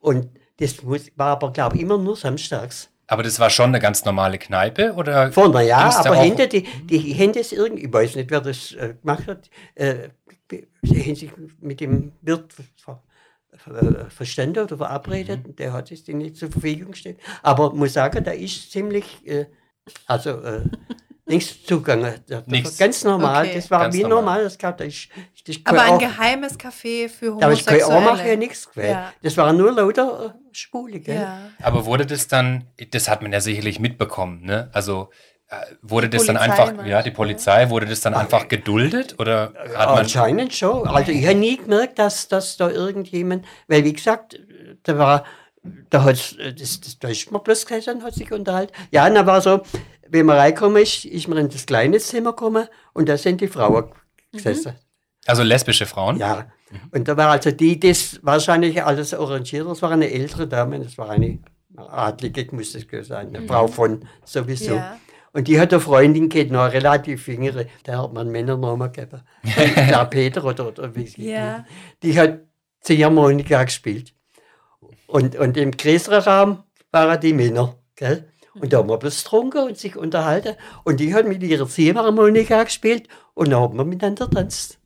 [0.00, 2.88] Und das muss, war aber, glaube ich, immer nur samstags.
[3.06, 4.92] aber das war schon eine ganz normale Kneipe?
[4.94, 8.72] Oder Vorne ja, aber hinter, die, die Hände ist irgendwie, ich weiß nicht, wer das
[8.72, 10.08] äh, gemacht hat, äh,
[10.82, 13.02] sie haben sich mit dem Wirt ver,
[13.56, 15.56] ver, verstanden oder verabredet, Mhm.
[15.56, 17.18] der hat es denen nicht zur Verfügung gestellt.
[17.42, 19.46] Aber ich muss sagen, da ist ziemlich, äh,
[20.06, 20.62] also äh,
[21.32, 21.54] nichts.
[21.66, 21.86] Da-
[22.28, 22.78] da Nichts.
[22.78, 23.54] war Ganz normal, Okay.
[23.56, 24.16] das war Ganz wie normal.
[24.22, 24.94] normal, das gab da das
[25.56, 28.36] ist Aber ein Auch- geheimes Café für da ist kein Ohrmacher, ja Homosexuelle.
[28.38, 28.68] nichts.
[28.76, 29.12] Ja.
[29.22, 31.16] Das waren nur lauter äh, Schwule, gell?
[31.16, 31.38] Ja.
[31.62, 34.70] Aber wurde das dann, das hat man ja sicherlich mitbekommen, ne?
[34.72, 35.10] Also
[35.82, 39.16] Wurde Die das dann Polizei einfach, meinst ja, die Polizei, wurde das dann einfach geduldet
[39.18, 40.88] oder hat man, Anscheinend schon.
[40.88, 44.40] Also ich habe nie gemerkt, dass, dass da irgendjemand, weil wie gesagt,
[44.84, 45.24] da war,
[45.90, 48.72] da hat das, das, da ist man bloß gesessen und hat sich unterhalten.
[48.90, 49.62] Ja, und da war so,
[50.08, 53.48] wenn man reingekommen ist, ist man in das kleine Zimmer gekommen und da sind die
[53.48, 53.90] Frauen
[54.32, 54.74] gesessen.
[55.26, 56.16] also lesbische Frauen?
[56.16, 56.46] Ja.
[56.90, 60.96] Und da war also die, das wahrscheinlich alles arrangiert, das war eine ältere Dame, das
[60.98, 61.38] war eine
[61.76, 64.76] adlige, muss das sein, eine Frau von sowieso.
[64.76, 64.98] Ja.
[65.34, 68.92] Und die hat eine Freundin gehabt, noch eine relativ jüngere, der hat man einen Männernamen
[68.92, 69.22] gegeben.
[69.44, 71.64] der Peter oder, oder wie sie Ja.
[72.02, 72.40] Die hat
[72.80, 74.12] Ziehharmonika gespielt.
[75.12, 77.76] Und, und im größeren Raum waren die Männer.
[77.96, 78.30] Gell?
[78.54, 80.56] Und da haben wir bloß getrunken und sich unterhalten.
[80.84, 84.78] Und die hat mit ihrer Ziehharmonika gespielt und dann haben wir miteinander tanzt.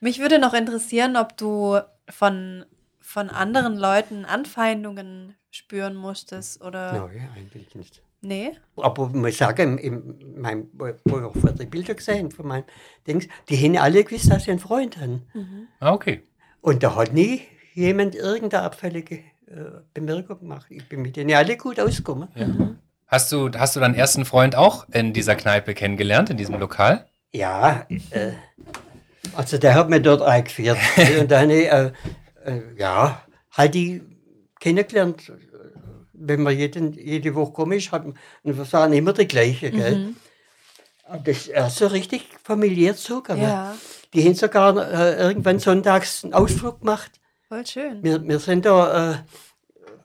[0.00, 1.78] Mich würde noch interessieren, ob du
[2.10, 2.66] von,
[3.00, 7.08] von anderen Leuten Anfeindungen spüren musstest oder.
[7.08, 8.02] Nein, eigentlich nicht.
[8.20, 8.52] Nee?
[8.76, 12.64] Aber ich muss sagen, in meinem, wo ich auch vor die Bilder gesehen von meinem
[13.06, 15.26] Dings, die haben alle gewusst, dass sie einen Freund haben.
[15.80, 16.22] Ah, okay.
[16.60, 17.42] Und da hat nie
[17.76, 20.66] jemand irgendeine abfällige äh, Bemerkung gemacht.
[20.70, 22.28] Ich bin mit denen alle gut ausgekommen.
[23.06, 27.06] Hast du, hast du deinen ersten Freund auch in dieser Kneipe kennengelernt, in diesem Lokal?
[27.32, 28.32] Ja, äh,
[29.34, 30.78] also der hat mir dort eingeführt.
[31.20, 31.92] und dann, äh,
[32.44, 34.02] äh, ja, halt die
[34.58, 35.32] kennengelernt.
[36.18, 40.14] Wenn man jeden, jede Woche komisch hat, und wir waren immer die gleiche, gell?
[41.04, 43.42] Aber Das ist so richtig familiär zugegangen.
[43.44, 43.76] Ja,
[44.14, 47.20] Die haben sogar äh, irgendwann sonntags einen Ausflug gemacht.
[47.48, 48.02] Voll schön.
[48.02, 49.18] Wir, wir sind da äh,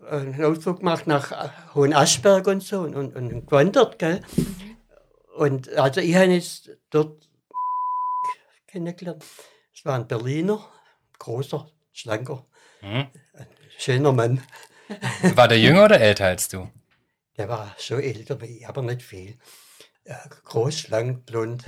[0.10, 4.22] einen Ausflug gemacht nach äh, Hohen Aschberg und so und, und, und gewandert, gell?
[5.36, 7.30] Und also ich habe jetzt dort
[8.68, 9.24] kennengelernt.
[9.74, 10.64] Es war ein Berliner,
[11.20, 12.46] großer, schlanker,
[12.82, 13.08] Mhm.
[13.78, 14.42] schöner Mann.
[15.36, 16.68] War der jünger oder älter als du?
[17.38, 19.38] Der war schon älter wie ich, aber nicht viel.
[20.04, 21.64] Äh, groß, schlank, blond.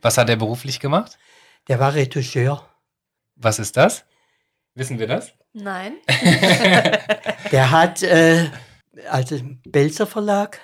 [0.00, 1.16] Was hat er beruflich gemacht?
[1.68, 2.68] Der war Retoucheur.
[3.36, 4.04] Was ist das?
[4.74, 5.32] Wissen wir das?
[5.52, 5.94] Nein.
[7.52, 8.48] Der hat äh,
[9.10, 10.60] also im Belzer Verlag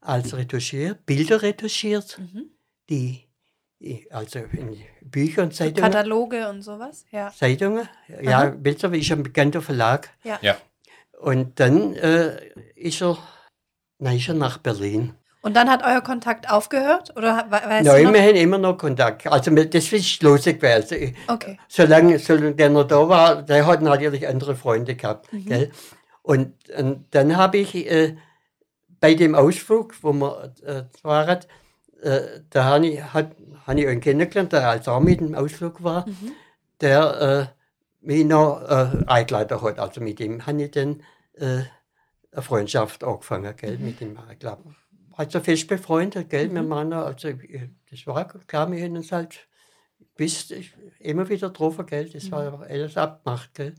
[0.00, 2.50] als Retouchier Bilder retuschiert, Mhm.
[2.90, 3.26] die,
[3.80, 5.90] die also in Bücher und So Zeitungen.
[5.90, 7.06] Kataloge und sowas.
[7.10, 7.30] Ja.
[7.30, 7.88] Zeitungen.
[8.22, 10.10] Ja, Belzer ist ein bekannter Verlag.
[10.24, 10.38] Ja.
[10.42, 10.56] Ja.
[11.18, 13.18] Und dann äh, ist er,
[13.98, 15.14] na, ist er nach Berlin.
[15.40, 17.16] Und dann hat euer Kontakt aufgehört?
[17.16, 18.08] Oder we- weißt noch?
[18.08, 19.26] haben immer noch Kontakt.
[19.26, 20.22] Also das ist.
[20.24, 21.58] Also, ich- Okay.
[21.68, 25.32] solange, solange der noch da war, der hat natürlich andere Freunde gehabt.
[25.32, 25.68] Mhm.
[26.22, 28.16] Und, und dann habe ich äh,
[29.00, 31.38] bei dem Ausflug, wo wir äh, waren,
[32.02, 32.20] äh,
[32.50, 33.30] da habe ich, hat,
[33.66, 36.32] hab ich einen kennengelernt, der als auch mit dem Ausflug war, Mhm.
[36.80, 39.78] der äh, mich noch äh, eingeladen hat.
[39.78, 41.02] Also mit dem habe ich dann
[41.34, 41.62] äh,
[42.32, 44.74] eine Freundschaft angefangen, gell, mit dem eingeladen.
[45.18, 47.30] Also fest befreundet, gell, wir waren noch, also
[47.90, 49.48] das war klar, wir haben uns halt
[50.16, 50.54] bis
[51.00, 53.74] immer wieder getroffen, gell, das war alles abgemacht, gell.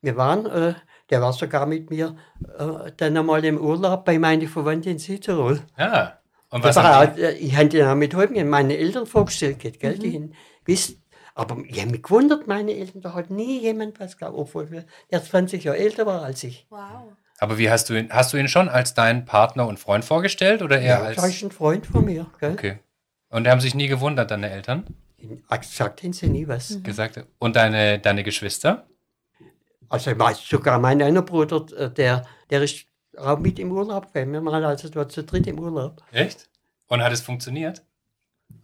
[0.00, 0.74] Wir waren, äh,
[1.10, 2.16] der war sogar mit mir
[2.56, 5.60] äh, dann einmal im Urlaub bei meinen Verwandten in Südtirol.
[5.76, 6.20] Ja.
[6.50, 7.22] Und was war, die?
[7.22, 10.98] ich habe den auch mit heim, meine Eltern vorgestellt, gell, die haben gewusst,
[11.34, 15.24] aber ich habe mich gewundert, meine Eltern, da hat nie jemand was gehabt, obwohl der
[15.24, 16.68] 20 Jahre älter war als ich.
[16.70, 17.16] Wow.
[17.42, 20.60] Aber wie hast du ihn, hast du ihn schon als deinen Partner und Freund vorgestellt
[20.60, 21.16] oder eher Ja, als.
[21.16, 22.52] das ist ein Freund von mir, gell.
[22.52, 22.78] Okay.
[23.30, 24.84] Und haben sich nie gewundert, deine Eltern?
[25.48, 26.82] Gesagt haben sie nie was.
[26.82, 27.24] Gesagt.
[27.38, 28.86] Und deine, deine Geschwister?
[29.88, 32.84] Also ich weiß sogar mein einer Bruder, äh, der, der ist
[33.16, 34.32] auch mit im Urlaub gewesen.
[34.32, 36.02] Wir waren also dort zu dritt im Urlaub.
[36.12, 36.48] Echt?
[36.88, 37.82] Und hat es funktioniert?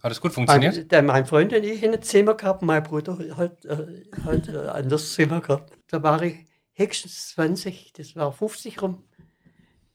[0.03, 0.75] Hat es gut funktioniert?
[0.75, 4.47] Mein, der, mein Freund und ich haben ein Zimmer gehabt, mein Bruder hat, äh, hat
[4.49, 5.73] ein anderes Zimmer gehabt.
[5.87, 6.46] Da war ich
[6.77, 9.03] höchstens 20, das war 50 rum.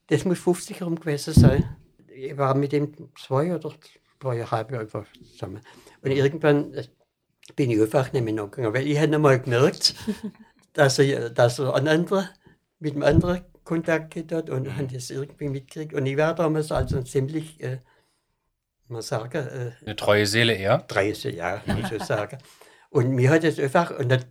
[0.07, 1.75] Das muss 50 rum gewesen sein.
[2.07, 3.73] Ich war mit ihm zwei oder
[4.21, 5.61] zweieinhalb Jahre einfach zusammen.
[6.01, 6.85] Und irgendwann äh,
[7.55, 9.95] bin ich einfach nicht mehr nachgegangen, weil ich habe einmal gemerkt,
[10.73, 12.29] dass er, dass er einen anderen,
[12.79, 15.93] mit einem anderen Kontakt gehabt hat und habe das irgendwie mitgekriegt.
[15.93, 17.79] Und ich war damals also ziemlich, äh,
[18.89, 20.79] man sagen, äh, Eine treue Seele eher?
[20.79, 22.37] 30 Jahre, muss ich sagen.
[22.89, 24.25] Und mir hat es einfach, und dann,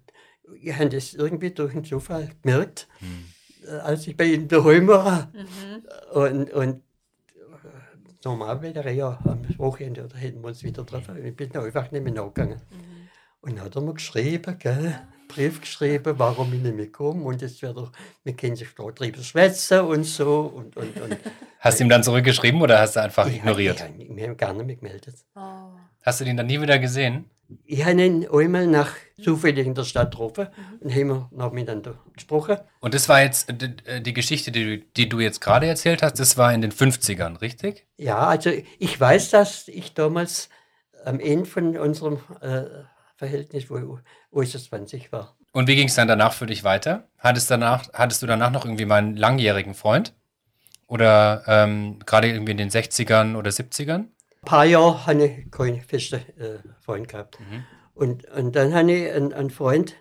[0.60, 2.88] ich habe das irgendwie durch einen Zufall gemerkt,
[3.66, 5.32] äh, als ich bei ihm daheim war.
[6.12, 6.80] Und, und äh,
[8.24, 11.16] normal wäre ja am Wochenende oder hätten wir uns wieder treffen.
[11.16, 12.60] Und ich bin da einfach nicht mehr nachgegangen.
[13.40, 17.24] Und dann hat er mir geschrieben, gell, Brief geschrieben, warum ich nicht mehr komme.
[17.24, 17.90] Und jetzt wird er,
[18.22, 20.40] wir können sich da drüber schwätzen und so.
[20.54, 21.16] Und, und, und
[21.58, 23.84] Hast du ihm dann zurückgeschrieben oder hast du einfach ich, ignoriert?
[23.96, 25.14] Ich, ich, wir haben gar nicht mehr gemeldet.
[25.36, 25.70] Oh.
[26.04, 27.30] Hast du den dann nie wieder gesehen?
[27.64, 30.48] Ich habe ihn einmal nach zufällig in der Stadt getroffen
[30.80, 32.56] und haben wir noch miteinander gesprochen.
[32.80, 36.02] Und das war jetzt äh, äh, die Geschichte, die, du- die du jetzt gerade erzählt
[36.02, 37.86] hast, das war in den 50ern, richtig?
[37.98, 40.48] Ja, also ich weiß, dass ich damals
[41.04, 42.62] am Ende von unserem äh,
[43.16, 43.98] Verhältnis, wo,
[44.30, 45.36] wo ich so 20 war.
[45.52, 47.06] Und wie ging es dann danach für dich weiter?
[47.18, 50.14] Hattest, danach, hattest du danach noch irgendwie mal einen langjährigen Freund?
[50.88, 54.06] Oder ähm, gerade irgendwie in den 60ern oder 70ern?
[54.42, 57.38] Ein paar Jahre habe ich keinen festen äh, Freund gehabt.
[57.94, 59.94] Und, und dann habe ich einen, einen Freund,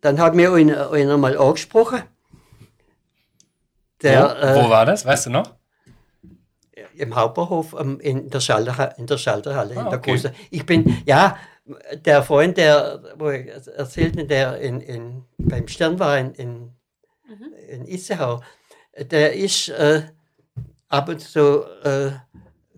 [0.00, 2.02] dann hat mir einer, einer mal angesprochen.
[4.02, 5.04] Der, wo, wo äh, war das?
[5.04, 5.56] Weißt du noch?
[6.96, 10.12] im Hauptbahnhof ähm, in, der Schalter, in der Schalterhalle, Ah, in der okay.
[10.12, 10.30] großen.
[10.50, 11.36] Ich bin, ja,
[12.04, 16.72] der Freund, der, wo ich erzählte, der in, in, beim Stern war in, in,
[17.68, 18.40] in Itzehoe,
[18.98, 20.02] der ist äh,
[20.88, 22.12] ab und zu äh,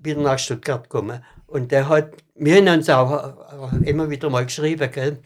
[0.06, 1.22] wieder nach Stuttgart gekommen.
[1.46, 5.20] Und der hat, wir haben uns auch auch immer wieder mal geschrieben, gell?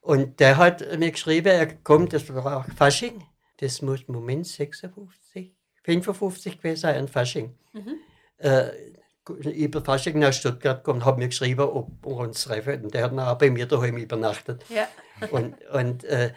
[0.00, 3.24] Und der hat mir geschrieben, er kommt, das war auch Fasching,
[3.56, 7.56] das muss Moment 56, 55 gewesen sein, ein Fasching
[8.38, 8.70] äh,
[9.28, 12.84] über Fasching nach Stuttgart kommt, hat mir geschrieben, ob wir uns treffen.
[12.84, 14.64] Und der hat dann auch bei mir daheim übernachtet.
[14.68, 14.86] Ja.
[15.30, 16.32] Und, und äh,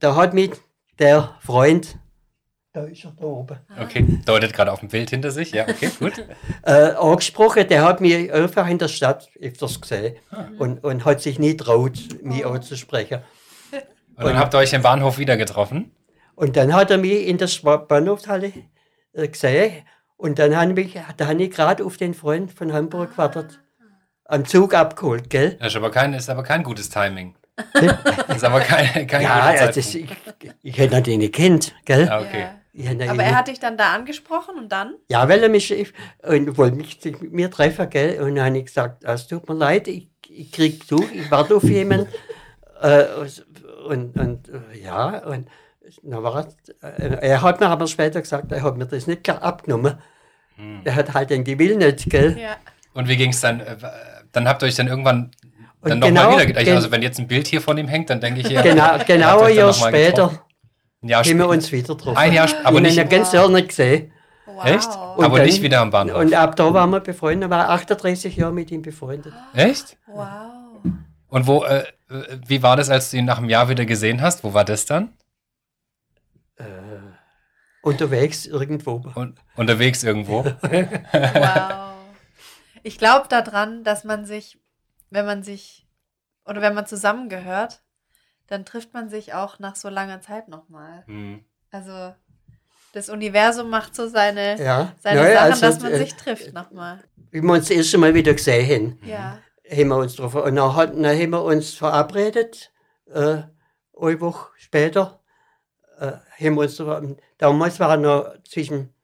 [0.00, 0.52] da hat mich
[0.98, 1.98] der Freund,
[2.74, 5.52] da ist er da oben, Okay, deutet gerade auf dem Bild hinter sich.
[5.52, 6.22] Ja, okay, gut.
[6.64, 7.66] äh, angesprochen.
[7.68, 10.16] Der hat mich einfach in der Stadt öfters gesehen
[10.58, 13.20] und, und hat sich nie traut, mich anzusprechen.
[14.16, 15.92] Und dann habt ihr euch im Bahnhof wieder getroffen.
[16.34, 17.48] Und dann hat er mich in der
[17.88, 18.52] Bahnhofshalle
[19.12, 19.82] äh, gesehen.
[20.16, 23.60] Und dann habe ich, da habe ich gerade auf den Freund von Hamburg gewartet.
[24.24, 25.56] Am Zug abgeholt, gell?
[25.60, 27.36] Das ist aber kein, ist aber kein gutes Timing.
[28.26, 30.24] Das ist aber kein, kein Ja, guter ja das, Zeitpunkt.
[30.42, 32.08] ich, ich hätte ihn nicht kennt, gell?
[32.08, 32.40] Ah, okay.
[32.40, 32.54] Ja.
[32.76, 34.94] Hätte ihn Aber er hat dich dann da angesprochen und dann?
[35.08, 38.20] ja, weil er mich ich- und wollte mich mit mir treffen, gell?
[38.20, 41.30] Und dann habe ich gesagt, "Ah, es tut mir leid, ich, ich krieg Besuch, ich
[41.30, 42.08] warte auf jemanden.
[42.82, 43.04] äh,
[43.86, 45.48] und, und äh, ja, und
[46.02, 46.46] dann war
[46.82, 49.94] er, äh, er hat mir aber später gesagt, er hat mir das nicht klar abgenommen.
[50.56, 50.80] Hm.
[50.84, 52.38] Er hat halt den Gewill nicht, gell?
[52.38, 52.56] Ja.
[52.94, 53.60] Und wie ging es dann?
[53.60, 53.76] äh,
[54.32, 55.30] Dann habt ihr euch dann irgendwann
[55.82, 56.68] dann nochmal genau- wieder gedacht.
[56.68, 58.62] Also wenn jetzt ein Bild hier von ihm hängt, dann denke ich ja.
[58.62, 60.38] Genau, genau ein Jahr später getroffen.
[61.04, 61.48] Ein Jahr haben wir später.
[61.50, 62.16] uns wieder getroffen.
[62.16, 64.12] Ein Jahr, sp- aber ich nicht, habe ihn ganz Jahr nicht gesehen.
[64.46, 64.64] Wow.
[64.64, 64.86] echt?
[64.88, 66.16] Und Aber dann- nicht wieder am Bahnhof.
[66.18, 69.32] Und ab da waren wir befreundet, war 38 Jahre mit ihm befreundet.
[69.54, 69.96] echt?
[70.06, 70.26] Wow.
[71.28, 74.20] Und wo, äh, äh, wie war das, als du ihn nach einem Jahr wieder gesehen
[74.22, 74.44] hast?
[74.44, 75.12] Wo war das dann?
[76.56, 76.64] Äh,
[77.82, 79.04] unterwegs irgendwo.
[79.14, 80.44] Und, unterwegs irgendwo.
[80.62, 81.94] Wow.
[82.82, 84.58] Ich glaube daran, dass man sich,
[85.10, 85.86] wenn man sich
[86.44, 87.82] oder wenn man zusammengehört,
[88.46, 91.04] dann trifft man sich auch nach so langer Zeit nochmal.
[91.06, 91.44] Hm.
[91.70, 92.14] Also
[92.92, 96.52] das Universum macht so seine, Ja, seine Naja, Sachen, also, dass man äh, sich trifft
[96.52, 97.02] nochmal.
[97.30, 99.38] Wie wir uns das erste Mal wieder gesehen haben, Ja.
[99.68, 100.42] haben wir uns getroffen.
[100.42, 102.70] Und dann, hat, dann haben wir uns verabredet,
[103.06, 103.42] äh,
[104.00, 105.20] eine Woche später,
[105.98, 107.16] äh, haben wir uns, getroffen.
[107.38, 108.94] damals war noch zwischen,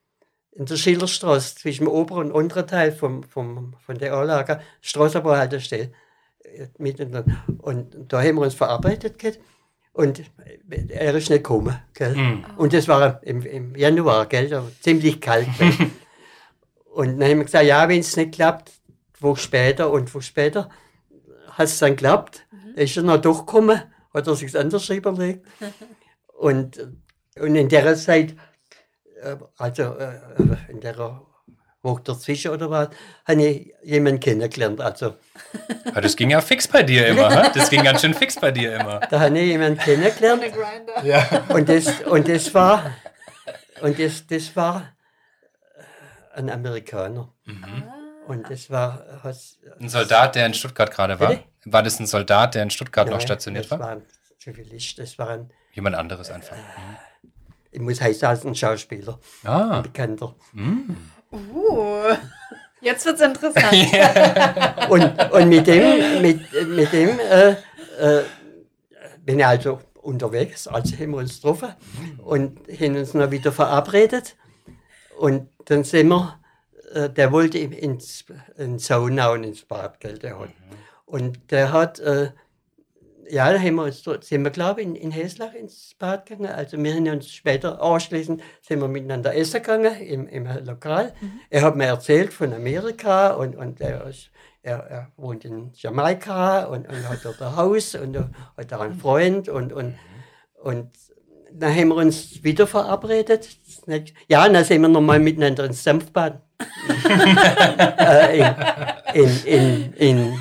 [0.52, 5.92] in der Schillerstraße, zwischen dem oberen und unteren Teil vom, vom, von der Anlage, Straßenbahnhaltestelle.
[6.78, 7.24] Miteinander.
[7.58, 9.40] Und da haben wir uns verabredet gehabt.
[9.92, 10.22] Und
[10.88, 11.76] er ist nicht gekommen.
[11.94, 12.14] Gell?
[12.14, 12.44] Hm.
[12.56, 14.48] Und das war im, im Januar, gell?
[14.48, 15.48] Da war ziemlich kalt.
[15.58, 15.72] Gell?
[16.94, 18.72] und dann haben wir gesagt, ja, wenn es nicht klappt,
[19.18, 20.70] Woche später und Woche später
[21.50, 22.46] hat es dann geklappt.
[22.76, 23.82] Da ist er noch durchgekommen,
[24.14, 25.46] hat er sich anders überlegt.
[26.38, 26.88] und,
[27.38, 28.36] und in der Zeit,
[29.20, 30.20] äh, also äh,
[30.68, 31.20] in der
[31.82, 32.88] Woche dazwischen oder was,
[33.26, 34.80] habe ich jemanden kennengelernt.
[34.80, 35.14] Also
[35.86, 37.30] Aber das ging ja fix bei dir immer.
[37.30, 37.50] hä?
[37.54, 39.00] Das ging ganz schön fix bei dir immer.
[39.00, 40.42] da habe ich jemanden kennengelernt.
[41.04, 41.26] Ja.
[41.48, 42.90] Und das, und das war,
[43.80, 44.92] und das, das war
[46.34, 47.32] ein Amerikaner.
[48.26, 51.28] Und das war, was, Ein Soldat, der in Stuttgart gerade war.
[51.30, 51.44] Bitte?
[51.64, 53.80] War das ein Soldat, der in Stuttgart noch Nein, stationiert das war?
[53.80, 54.02] war ein
[54.38, 56.56] Zivilist, das war ein, Jemand anderes einfach.
[56.56, 56.96] Mhm.
[57.72, 59.78] ich muss heißen als ein Schauspieler, Ah.
[59.78, 60.34] ein Bekannter.
[61.32, 62.16] Uh.
[62.80, 63.72] Jetzt wird's interessant.
[64.90, 68.24] Und, und mit dem, mit, mit dem äh, äh,
[69.24, 71.74] bin ich also unterwegs, also haben wir uns getroffen
[72.24, 74.36] und haben uns noch wieder verabredet.
[75.18, 76.40] Und dann sind wir,
[76.92, 78.24] äh, der wollte ins,
[78.56, 80.50] ins Sauna und ins Bad, gell, der hat.
[81.04, 82.30] Und der hat, äh,
[83.30, 86.26] ja, da haben wir uns, dort- sind wir, glaube ich, in, in Heslach ins Bad
[86.26, 86.50] gegangen.
[86.52, 91.12] Also wir haben uns später anschließend, sind wir miteinander essen gegangen im, im Lokal.
[91.48, 94.30] Er hat mir erzählt von Amerika und, und er, ist,
[94.62, 98.16] er, er wohnt in Jamaika und, und hat dort ein Haus und
[98.56, 99.96] hat da einen Freund und, und,
[100.62, 100.90] und
[101.52, 103.48] dann haben wir uns wieder verabredet.
[104.28, 106.40] Ja, dann sind wir nochmal miteinander ins Senfbad.
[107.98, 108.38] äh,
[109.14, 110.38] in, in, in, in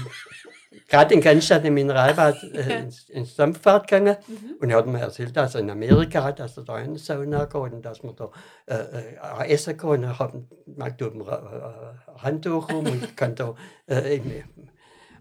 [0.89, 4.17] gerade in Cannstatt im Mineralbad äh, ins, ins Dampfbad gegangen
[4.59, 6.99] und er hat mir erzählt, dass er in Amerika hat, dass er da in die
[6.99, 8.31] Sauna geht und dass man da
[8.65, 9.89] äh, äh, essen kann.
[9.89, 10.33] Und er hat
[10.65, 13.55] man tut ein äh, Handtuch rum und kann da
[13.87, 14.19] äh,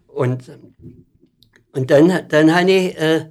[0.08, 0.50] und
[1.72, 3.30] und dann, dann habe ich, äh,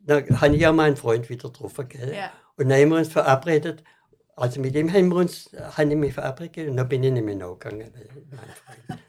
[0.00, 1.88] da habe ich ja meinen Freund wieder getroffen?
[1.92, 2.30] Ja.
[2.56, 3.82] Und dann haben wir uns verabredet.
[4.36, 7.24] Also mit dem haben wir uns, habe ich mich verabredet und dann bin ich nicht
[7.24, 7.90] mehr nachgegangen.
[7.92, 8.38] weil Mein
[8.86, 9.00] Freund.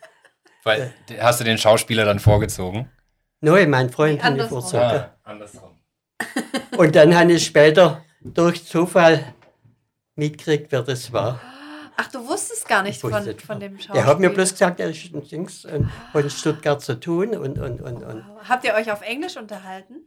[0.65, 2.89] Weil, hast du den Schauspieler dann vorgezogen?
[3.39, 4.61] Nein, mein Freund Nee, habe ich andersrum.
[4.63, 5.05] vorgezogen.
[5.23, 5.69] andersrum.
[6.77, 9.35] Und dann habe ich später durch Zufall
[10.15, 11.39] mitgekriegt, wer das war.
[11.97, 13.99] Ach, du wusstest gar nicht Ich von, von dem Schauspieler.
[13.99, 17.35] Er hat mir bloß gesagt, er ist in Dings und hat in Stuttgart zu tun.
[17.37, 18.25] Und, und, und, und.
[18.49, 19.97] Habt ihr euch auf Englisch unterhalten?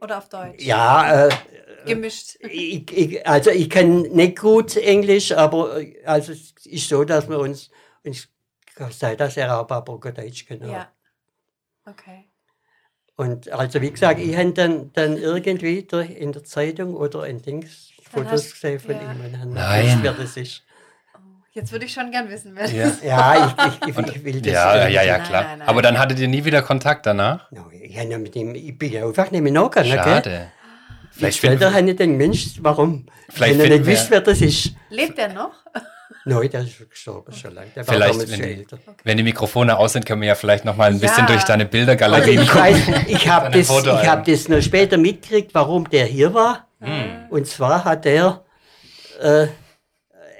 [0.00, 0.62] Oder auf Deutsch?
[0.62, 1.30] Ja, äh,
[1.86, 2.36] Gemischt.
[2.40, 7.28] ich, ich, also ich kann nicht gut Englisch, aber äh, also es ist so, dass
[7.30, 7.70] wir uns,
[8.04, 8.28] uns
[9.36, 10.60] er ein paar Brocken Deutsch kann.
[10.68, 10.88] Ja.
[11.86, 12.28] Okay.
[13.16, 17.40] Und also wie gesagt, ich habe dann, dann irgendwie durch in der Zeitung oder in
[17.40, 19.00] Dings Dann Fotos hast- gesehen von ja.
[19.12, 19.98] ihm und habe Nein.
[20.02, 20.62] wer das ist.
[21.52, 22.84] Jetzt würde ich schon gern wissen, wer Ja.
[22.84, 23.04] das ist.
[23.04, 24.52] Ja, ich, ich, ich, ich will das.
[24.52, 25.42] Ja, ja, ja, ja, Nein, klar.
[25.44, 25.68] nein, nein.
[25.68, 27.50] Aber dann hattet ihr nie wieder Kontakt danach?
[27.50, 29.92] No, ich, ja mit ihm, ich bin ja einfach nicht mehr nachgegangen.
[29.92, 30.02] Gell?
[30.02, 30.52] Schade.
[31.12, 33.06] Vielleicht Später finden, habe ich den Mensch, warum?
[33.30, 34.72] Vielleicht Wenn er nicht wisst, wer das ist.
[34.90, 35.54] Lebt er noch?
[36.28, 37.70] Nein, der ist schon gestorben schon lange.
[37.76, 38.78] Der war Vielleicht, wenn schon die- älter.
[39.04, 41.32] wenn die Mikrofone aus sind, können wir ja vielleicht noch mal ein bisschen Ja.
[41.32, 42.60] durch deine Also Bildergalerie ich gucken.
[42.62, 46.66] weiß, ich habe das, ich hab das noch später mitgekriegt, warum der hier war.
[46.80, 47.26] Hm.
[47.30, 48.44] Und zwar hat er,
[49.20, 49.46] äh,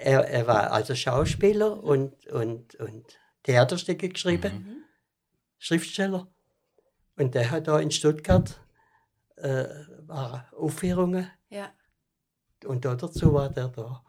[0.03, 3.05] er, er war also Schauspieler und, und, und
[3.45, 4.77] Theaterstücke geschrieben, Mhm.
[5.59, 6.27] Schriftsteller.
[7.17, 8.59] Und der hat da in Stuttgart
[9.37, 9.65] äh,
[10.07, 11.69] war Aufführungen Ja.
[12.65, 14.03] und da dazu war der da.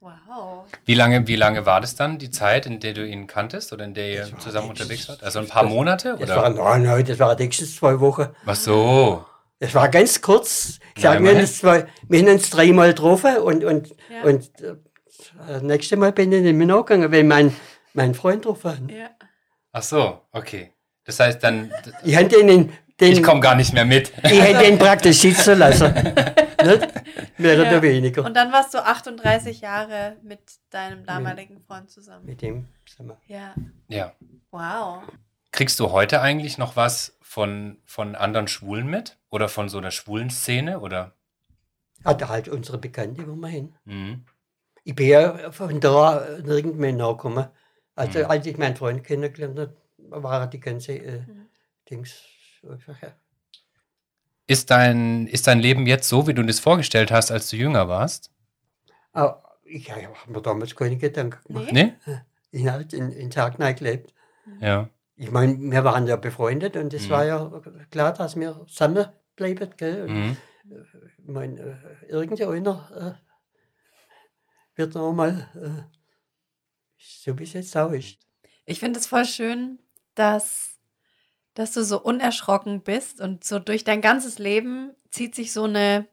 [0.00, 0.64] Wow.
[0.86, 3.84] Wie lange, wie lange war das dann, die Zeit, in der du ihn kanntest oder
[3.84, 5.22] in der ihr Das war zusammen nicht- unterwegs wart?
[5.22, 6.16] Also ein paar Monate?
[6.18, 6.36] Das Oder?
[6.36, 8.28] war, nein, nein, das war nächstens zwei Wochen.
[8.44, 9.24] Was so?
[9.58, 10.78] Das war ganz kurz.
[10.96, 14.22] Ich wir, uns zwei, wir haben uns dreimal getroffen und, und, Ja.
[14.24, 14.76] und äh,
[15.46, 17.54] das nächste Mal bin ich nicht mehr nachgegangen, weil mein,
[17.92, 18.78] mein Freund drauf war.
[18.88, 19.10] Ja.
[19.72, 20.72] Ach so, okay.
[21.04, 21.70] Das heißt dann,
[22.04, 24.12] Ich habe den, den, ich komme gar nicht mehr mit.
[24.24, 25.92] ich hab den praktisch sitzen lassen.
[26.62, 26.88] Nicht?
[27.38, 27.82] Mehr oder Ja.
[27.82, 28.24] weniger.
[28.24, 32.26] Und dann warst du 38 Jahre mit deinem damaligen Freund zusammen.
[32.26, 33.16] Mit dem zusammen.
[33.26, 33.54] Ja.
[33.88, 34.12] Ja.
[34.50, 35.02] Wow.
[35.52, 39.16] Kriegst du heute eigentlich noch was von, von anderen Schwulen mit?
[39.30, 40.80] Oder von so einer schwulen Szene?
[40.80, 41.14] Oder?
[42.04, 43.74] Hat halt unsere Bekannte, wo wir hin.
[43.86, 44.24] Mhm.
[44.84, 47.46] Ich bin ja von da nirgends mehr nachgekommen.
[47.94, 48.24] Also Mhm.
[48.26, 49.76] als ich meinen Freund kennengelernt habe,
[50.22, 51.46] war die ganze äh, Mhm.
[51.88, 52.22] Dings.
[54.46, 57.86] Ist dein, ist dein Leben jetzt so, wie du das vorgestellt hast, als du jünger
[57.86, 58.32] warst?
[59.12, 61.70] Aber ich habe mir damals keine Gedanken gemacht.
[61.70, 61.94] Nee?
[62.50, 64.12] Ich habe in, in Tag gelebt.
[64.60, 64.88] Ja.
[65.14, 67.10] Ich meine, wir waren ja befreundet und es Mhm.
[67.10, 69.70] war ja klar, dass wir zusammenbleiben.
[69.76, 70.02] Gell?
[70.02, 70.36] Und, Mhm.
[71.18, 75.96] Ich meine, äh, irgendeiner äh, wird noch mal äh,
[76.98, 78.18] so wie es jetzt auch ist.
[78.66, 79.78] Ich finde es voll schön,
[80.14, 80.69] dass,
[81.54, 86.06] dass du so unerschrocken bist und so durch dein ganzes Leben zieht sich so eine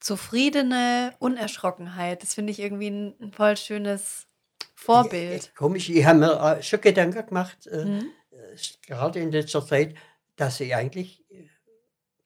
[0.00, 2.22] zufriedene Unerschrockenheit.
[2.22, 4.26] Das finde ich irgendwie ein, ein voll schönes
[4.74, 5.44] Vorbild.
[5.46, 8.10] Ja, komisch, ich habe mir äh, schon Gedanken gemacht, äh, Mhm.
[8.30, 9.96] äh, gerade in letzter Zeit,
[10.36, 11.24] dass ich eigentlich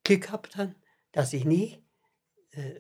[0.05, 0.75] Glück gehabt habe,
[1.13, 1.83] dass ich nie
[2.53, 2.75] äh,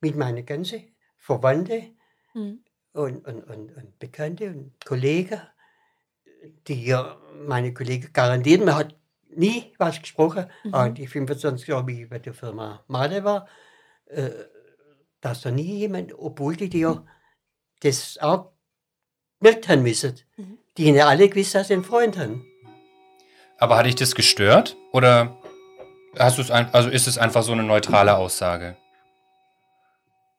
[0.00, 1.98] mit meinen ganzen Verwandten
[2.34, 2.62] Mhm.
[2.92, 5.40] und, und, und, und Bekannte und Kollegen,
[6.68, 7.16] die ja,
[7.46, 8.94] meine Kollegen garantiert, man hat
[9.36, 10.94] nie was gesprochen, aber Mhm.
[10.94, 13.48] die 25 Jahre, wie ich bei der Firma Made war,
[14.06, 14.30] äh,
[15.20, 17.04] dass da nie jemand, obwohl die ja
[17.80, 18.52] das auch
[19.40, 20.58] gemerkt haben müssen, Mhm.
[20.76, 22.46] die haben ja alle gewusst, dass sie einen Freund haben.
[23.58, 24.76] Aber hat dich das gestört?
[24.92, 25.36] Oder
[26.18, 28.76] hast du es ein, also ist es einfach so eine neutrale Aussage?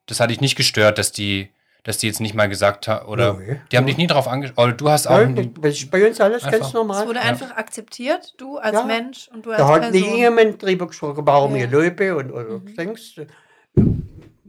[0.05, 1.49] Das hat dich nicht gestört, dass die,
[1.85, 3.61] dass die jetzt nicht mal gesagt haben, oder Nein.
[3.71, 6.05] die haben dich nie darauf angesprochen, oder du hast auch Ja, nie, das ist bei
[6.05, 6.51] uns alles Einfach.
[6.59, 7.07] ganz Es normal.
[7.07, 7.25] wurde Ja.
[7.25, 8.83] einfach akzeptiert, du als Ja.
[8.83, 10.17] Mensch und du als Da hat nie Person.
[10.19, 11.63] jemand drüber gesprochen, warum Ja.
[11.65, 12.75] ich lebe und, oder Mhm.
[12.75, 13.21] denkst.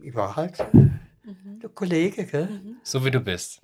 [0.01, 0.99] Ich war halt Mhm.
[1.61, 2.45] der Kollege, gell?
[2.47, 2.77] Mhm.
[2.83, 3.61] so wie du bist.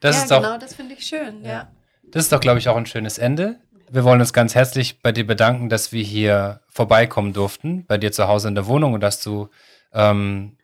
[0.00, 1.42] Das ja, ist doch, genau, das finde ich schön.
[1.44, 1.70] Ja.
[2.10, 3.56] das ist doch, glaube ich, auch ein schönes Ende.
[3.90, 8.10] Wir wollen uns ganz herzlich bei dir bedanken, dass wir hier vorbeikommen durften, bei dir
[8.10, 9.48] zu Hause in der Wohnung und dass du
[9.92, 10.56] ähm,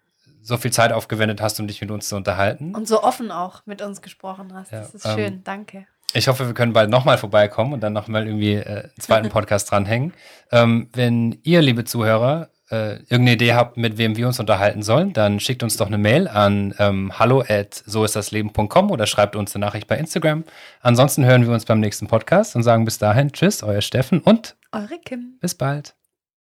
[0.42, 2.74] so viel Zeit aufgewendet hast, um dich mit uns zu unterhalten.
[2.74, 4.72] Und so offen auch mit uns gesprochen hast.
[4.72, 5.44] Ja, das ist ähm, schön.
[5.44, 5.86] Danke.
[6.14, 9.70] Ich hoffe, wir können bald nochmal vorbeikommen und dann nochmal irgendwie äh, einen zweiten Podcast
[9.70, 10.12] dranhängen.
[10.50, 15.12] Ähm, wenn ihr, liebe Zuhörer, äh, irgendeine Idee habt, mit wem wir uns unterhalten sollen,
[15.12, 19.06] dann schickt uns doch eine Mail an ähm, hallo at so ist das Leben.com oder
[19.06, 20.44] schreibt uns eine Nachricht bei Instagram.
[20.80, 24.56] Ansonsten hören wir uns beim nächsten Podcast und sagen bis dahin Tschüss, euer Steffen und
[24.72, 25.36] eure Kim.
[25.40, 25.94] Bis bald.